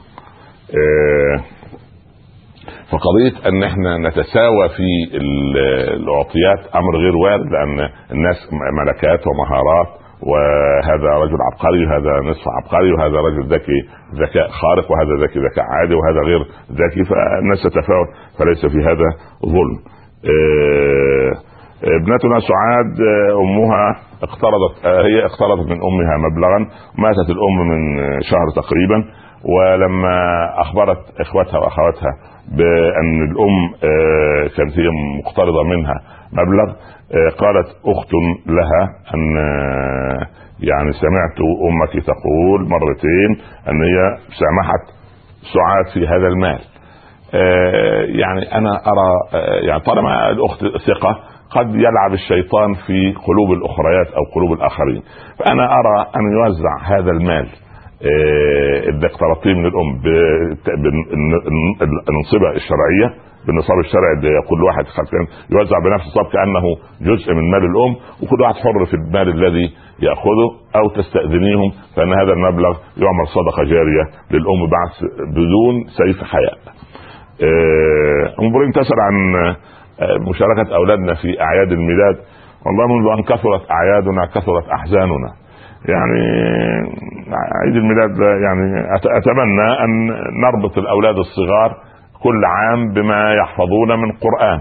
[0.78, 1.40] آه
[2.92, 5.58] فقضية أن إحنا نتساوى في ال-
[6.00, 8.36] الأعطيات أمر غير وارد لأن الناس
[8.80, 9.86] ملكات ومهارات
[10.30, 13.80] وهذا رجل عبقري وهذا نصف عبقري وهذا رجل ذكي
[14.14, 16.40] ذكاء خارق وهذا ذكي ذكاء عادي وهذا غير
[16.72, 18.08] ذكي فالناس تتفاوت
[18.38, 19.08] فليس في هذا
[19.46, 19.78] ظلم.
[20.24, 21.32] آه
[21.84, 26.58] ابنتنا سعاد آه، أمها اقترضت آه، هي اقترضت من أمها مبلغا
[26.98, 29.04] ماتت الأم من آه، شهر تقريبا
[29.54, 30.16] ولما
[30.60, 32.12] أخبرت اخوتها وأخواتها
[32.56, 34.88] بأن الأم آه، كانت هي
[35.24, 35.94] مقترضة منها
[36.32, 36.72] مبلغ
[37.12, 38.12] آه، قالت أخت
[38.46, 38.82] لها
[39.14, 40.26] أن آه،
[40.60, 41.38] يعني سمعت
[41.68, 43.30] أمك تقول مرتين
[43.68, 44.98] أن هي سامحت
[45.54, 46.58] سعاد في هذا المال.
[47.34, 51.18] آه، يعني أنا أرى آه، يعني طالما الأخت ثقة
[51.50, 55.02] قد يلعب الشيطان في قلوب الأخريات أو قلوب الآخرين.
[55.38, 57.48] فأنا أرى أن يوزع هذا المال
[58.02, 61.08] آه، اللي اقترضتيه من الأم بت- بالن-
[61.82, 63.08] الأنصبة الشرعية
[63.46, 64.84] بالنصاب الشرعي اللي كل واحد
[65.50, 66.64] يوزع بنفس النصاب كأنه
[67.00, 69.72] جزء من مال الأم وكل واحد حر في المال الذي
[70.02, 74.90] يأخذه أو تستأذنيهم فإن هذا المبلغ يعمل صدقة جارية للأم بعد
[75.34, 76.58] بدون سيف حياء.
[77.42, 82.16] آه، ام إبراهيم تسأل عن آه، مشاركة أولادنا في أعياد الميلاد
[82.66, 85.30] والله منذ أن كثرت أعيادنا كثرت أحزاننا
[85.84, 86.20] يعني
[87.64, 88.84] عيد الميلاد ده يعني
[89.18, 90.06] أتمنى أن
[90.42, 91.76] نربط الأولاد الصغار
[92.22, 94.60] كل عام بما يحفظون من قرآن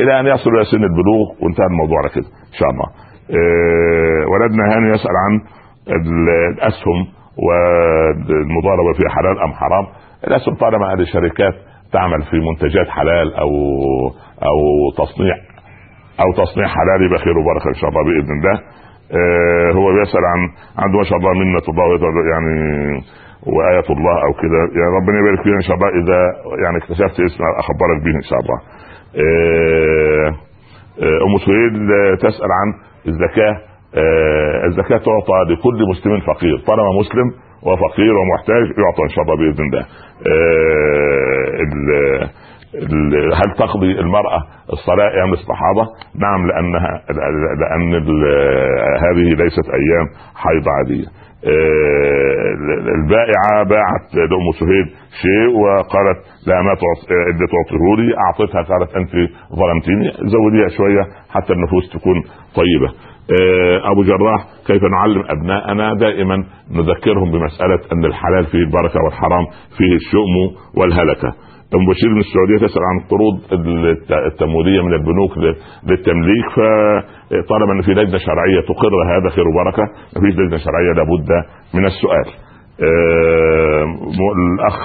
[0.00, 2.86] إلى أن يصلوا إلى سن البلوغ وانتهى الموضوع على كده إن شاء الله.
[3.30, 5.40] آه، ولدنا هاني يسأل عن
[5.96, 7.06] ال- الأسهم
[7.46, 9.86] والمضاربة فيها حلال أم حرام؟
[10.26, 11.54] الأسهم طالما هذه شركات
[11.92, 13.50] تعمل في منتجات حلال أو
[14.42, 14.58] أو
[15.04, 15.34] تصنيع
[16.20, 18.60] أو تصنيع حلال يبقى خير وبركة إن شاء الله بإذن الله
[19.74, 20.40] هو بيسأل عن
[20.78, 21.86] عنده ما شاء الله منه الله
[22.32, 22.56] يعني
[23.46, 26.20] وآية الله أو كده يعني ربنا يبارك فينا إن شاء الله إذا
[26.64, 28.58] يعني اكتشفت إسم أخبرك به إن شاء الله.
[29.16, 30.28] آه،
[31.02, 31.72] آه، أم سهيل
[32.16, 32.68] تسأل عن
[33.06, 33.54] الزكاة
[33.94, 37.30] آه، الزكاة تعطى لكل مسلم فقير طالما مسلم
[37.62, 39.86] وفقير ومحتاج يعطى إن شاء الله بإذن الله.
[43.34, 44.40] هل تقضي المرأة
[44.72, 45.86] الصلاة أيام الصحابة؟
[46.20, 47.02] نعم لأنها
[47.60, 47.94] لأن
[49.04, 50.06] هذه ليست أيام
[50.36, 51.04] حيض عادية.
[51.44, 52.54] آه،
[52.98, 54.86] البائعة باعت لأم سهيل
[55.22, 59.10] شيء وقالت لا ما تعطيه لي أعطيتها قالت أنت
[59.52, 62.22] ظلمتيني زوديها شوية حتى النفوس تكون
[62.56, 62.92] طيبة
[63.40, 66.36] آه، أبو جراح كيف نعلم أبناءنا دائما
[66.70, 69.46] نذكرهم بمسألة أن الحلال فيه البركة والحرام
[69.78, 70.34] فيه الشؤم
[70.76, 71.34] والهلكة
[71.74, 73.34] ام بشير من السعودية تسأل عن القروض
[74.26, 75.32] التمويلية من البنوك
[75.86, 79.82] للتمليك فطالما إن في لجنة شرعية تقر هذا خير وبركة
[80.16, 81.28] ما فيش لجنة شرعية لابد
[81.74, 82.26] من السؤال.
[82.82, 83.84] آه،
[84.36, 84.78] الأخ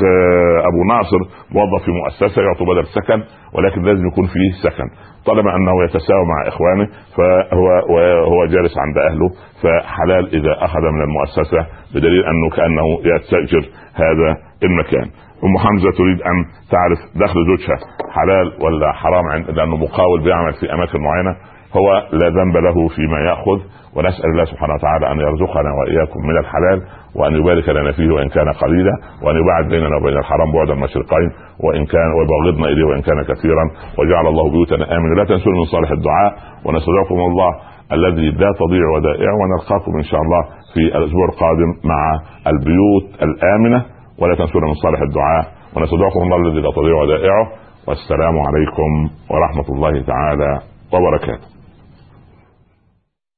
[0.69, 1.17] أبو ناصر
[1.51, 3.23] موظف في مؤسسة يعطي بدل سكن
[3.53, 4.87] ولكن لازم يكون فيه سكن.
[5.25, 7.65] طالما أنه يتساوى مع إخوانه فهو
[7.95, 9.29] وهو جالس عند أهله
[9.63, 15.09] فحلال إذا أخذ من المؤسسة بدليل أنه كأنه يستاجر هذا المكان.
[15.45, 17.77] أم حمزة تريد أن تعرف دخل زوجها
[18.15, 19.25] حلال ولا حرام
[19.55, 21.35] لأنه مقاول بيعمل في أماكن معينة.
[21.77, 23.59] هو لا ذنب له فيما يأخذ
[23.95, 26.81] ونسأل الله سبحانه وتعالى أن يرزقنا وإياكم من الحلال
[27.15, 28.91] وأن يبارك لنا فيه وإن كان قليلا
[29.23, 31.29] وأن يبعد بيننا وبين الحرام بعد المشرقين
[31.63, 33.63] وإن كان ويبغضنا إليه وإن كان كثيرا.
[33.99, 36.33] وجعل الله بيوتنا امنا لا تنسوا من صالح الدعاء
[36.65, 37.51] ونستودعكم الله
[37.91, 40.41] الذي لا تضيع ودائع ونلقاكم إن شاء الله
[40.73, 43.85] في الأسبوع القادم مع البيوت الآمنة.
[44.21, 45.43] ولا تنسونا من صالح الدعاء
[45.75, 47.45] ونستودعكم الله الذي لا تضيع ودائعه
[47.87, 50.59] والسلام عليكم ورحمة الله تعالى
[50.93, 51.47] وبركاته.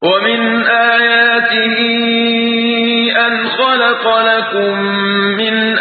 [0.04, 1.78] ومن آياته
[3.28, 4.80] أن خلق لكم
[5.42, 5.78] من